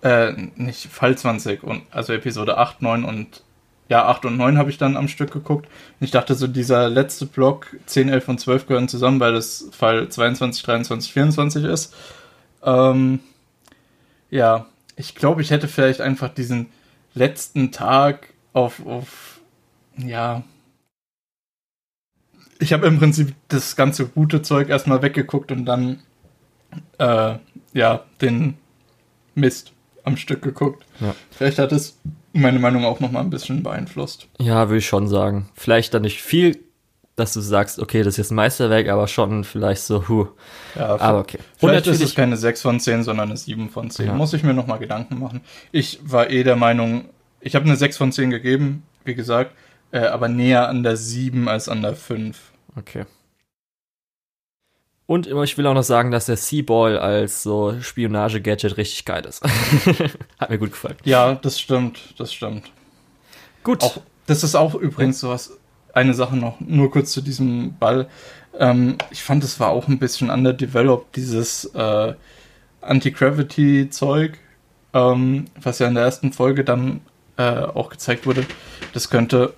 [0.02, 3.43] äh, nicht Fall 20, und, also Episode 8, 9 und
[3.89, 5.68] ja, 8 und 9 habe ich dann am Stück geguckt.
[6.00, 10.10] Ich dachte so, dieser letzte Block, 10, 11 und 12 gehören zusammen, weil das Fall
[10.10, 11.95] 22, 23, 24 ist.
[12.64, 13.20] Ähm,
[14.30, 14.66] ja,
[14.98, 16.68] ich glaube, ich hätte vielleicht einfach diesen
[17.14, 19.39] letzten Tag auf, auf
[19.95, 20.43] ja,
[22.60, 25.99] ich habe im Prinzip das ganze gute Zeug erstmal weggeguckt und dann
[26.97, 27.36] äh,
[27.74, 28.55] ja den
[29.36, 30.86] Mist am Stück geguckt.
[30.99, 31.16] Ja.
[31.32, 31.99] Vielleicht hat es
[32.34, 34.28] meine Meinung auch noch mal ein bisschen beeinflusst.
[34.39, 35.49] Ja, würde ich schon sagen.
[35.53, 36.58] Vielleicht dann nicht viel,
[37.16, 40.28] dass du sagst, okay, das ist jetzt ein Meisterwerk, aber schon vielleicht so, huh.
[40.76, 41.39] Ja, aber okay.
[41.58, 44.08] Vielleicht ist es keine 6 von 10, sondern eine 7 von 10.
[44.08, 44.14] Ja.
[44.14, 45.41] Muss ich mir noch mal Gedanken machen.
[45.72, 47.05] Ich war eh der Meinung,
[47.41, 49.51] ich habe eine 6 von 10 gegeben, wie gesagt,
[49.92, 52.52] äh, aber näher an der 7 als an der 5.
[52.76, 53.06] Okay.
[55.08, 59.42] Und ich will auch noch sagen, dass der Seaball als so Spionage-Gadget richtig geil ist.
[60.38, 60.98] Hat mir gut gefallen.
[61.06, 62.70] Ja, das stimmt, das stimmt.
[63.64, 63.84] Gut.
[63.84, 65.58] Auch, das ist auch übrigens sowas,
[65.94, 68.10] eine Sache noch, nur kurz zu diesem Ball.
[68.60, 72.14] Ähm, ich fand, es war auch ein bisschen underdeveloped, dieses äh,
[72.82, 74.38] Anti-Gravity-Zeug,
[74.94, 77.00] ähm, was ja in der ersten Folge dann
[77.38, 78.46] äh, auch gezeigt wurde.
[78.94, 79.54] Das könnte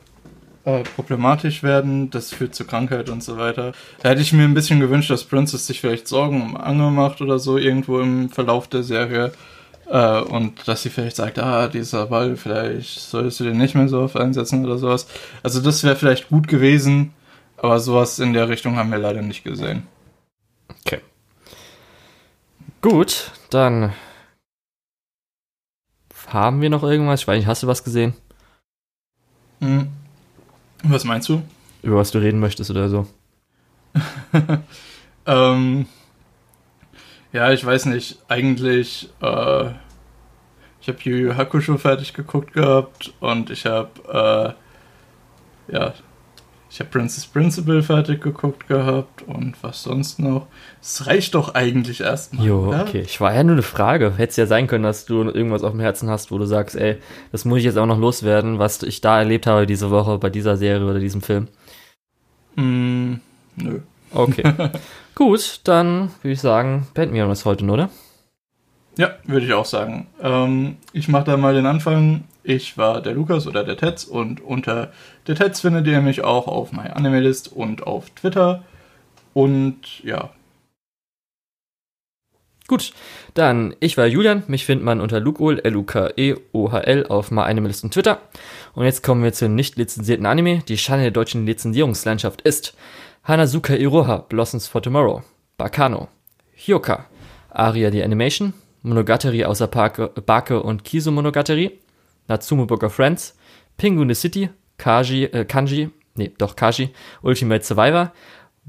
[0.65, 3.73] äh, problematisch werden, das führt zu Krankheit und so weiter.
[4.01, 7.21] Da hätte ich mir ein bisschen gewünscht, dass Princess sich vielleicht Sorgen um Ange macht
[7.21, 9.31] oder so irgendwo im Verlauf der Serie.
[9.87, 13.87] Äh, und dass sie vielleicht sagt, ah, dieser Ball, vielleicht solltest du den nicht mehr
[13.87, 15.07] so oft einsetzen oder sowas.
[15.43, 17.13] Also das wäre vielleicht gut gewesen,
[17.57, 19.87] aber sowas in der Richtung haben wir leider nicht gesehen.
[20.85, 20.99] Okay.
[22.81, 23.93] Gut, dann
[26.27, 27.21] haben wir noch irgendwas?
[27.21, 28.13] Ich weiß nicht, hast du was gesehen?
[29.61, 29.89] Hm.
[30.83, 31.41] Was meinst du?
[31.81, 33.07] Über was du reden möchtest oder so?
[35.25, 35.85] ähm,
[37.31, 38.19] ja, ich weiß nicht.
[38.27, 39.65] Eigentlich, äh,
[40.81, 44.55] ich habe Yu Yu Hakusho fertig geguckt gehabt und ich habe,
[45.69, 45.93] äh, ja,
[46.71, 50.47] ich habe Princess Principal fertig geguckt gehabt und was sonst noch.
[50.81, 52.45] Es reicht doch eigentlich erstmal.
[52.45, 52.81] Jo, oder?
[52.83, 53.01] okay.
[53.01, 54.13] Ich war ja nur eine Frage.
[54.17, 56.75] Hätte es ja sein können, dass du irgendwas auf dem Herzen hast, wo du sagst,
[56.75, 56.97] ey,
[57.31, 60.29] das muss ich jetzt auch noch loswerden, was ich da erlebt habe diese Woche bei
[60.29, 61.47] dieser Serie oder diesem Film.
[62.55, 63.15] Mm,
[63.55, 63.79] nö.
[64.11, 64.43] Okay.
[65.15, 67.89] Gut, dann würde ich sagen, beenden wir das heute, oder?
[68.97, 70.07] Ja, würde ich auch sagen.
[70.21, 72.25] Ähm, ich mache da mal den Anfang.
[72.43, 74.91] Ich war der Lukas oder der Tetz und unter
[75.27, 78.63] der Tetz findet ihr mich auch auf MyAnimeList und auf Twitter.
[79.33, 80.29] Und ja.
[82.67, 82.93] Gut,
[83.33, 88.21] dann ich war Julian, mich findet man unter Lukohl, L-U-K-E-O-H-L auf MyAnimeList und Twitter.
[88.73, 90.59] Und jetzt kommen wir zu nicht lizenzierten Anime.
[90.67, 92.75] Die Schande der deutschen Lizenzierungslandschaft ist
[93.23, 95.23] Hanazuka Iroha, Blossoms for Tomorrow,
[95.57, 96.07] Bakano,
[96.55, 97.05] Hyoka,
[97.49, 101.79] Aria the Animation, Monogatari außer Bake und Kiso Monogatari,
[102.29, 103.35] Natsumo Book of Friends,
[103.77, 106.89] Pingu City, Kaji, äh, Kanji, nee, doch Kaji,
[107.23, 108.13] Ultimate Survivor,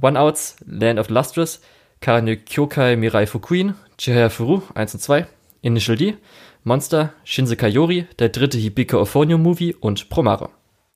[0.01, 1.61] One Outs, Land of Lustrous,
[2.01, 5.27] Karane Kyokai Mirai Fukuin, Chihaya Furu 1 und 2,
[5.63, 6.17] Initial D,
[6.65, 10.51] Monster, Shinsekai Yori, der dritte Hibika Ophonium Movie und Promare.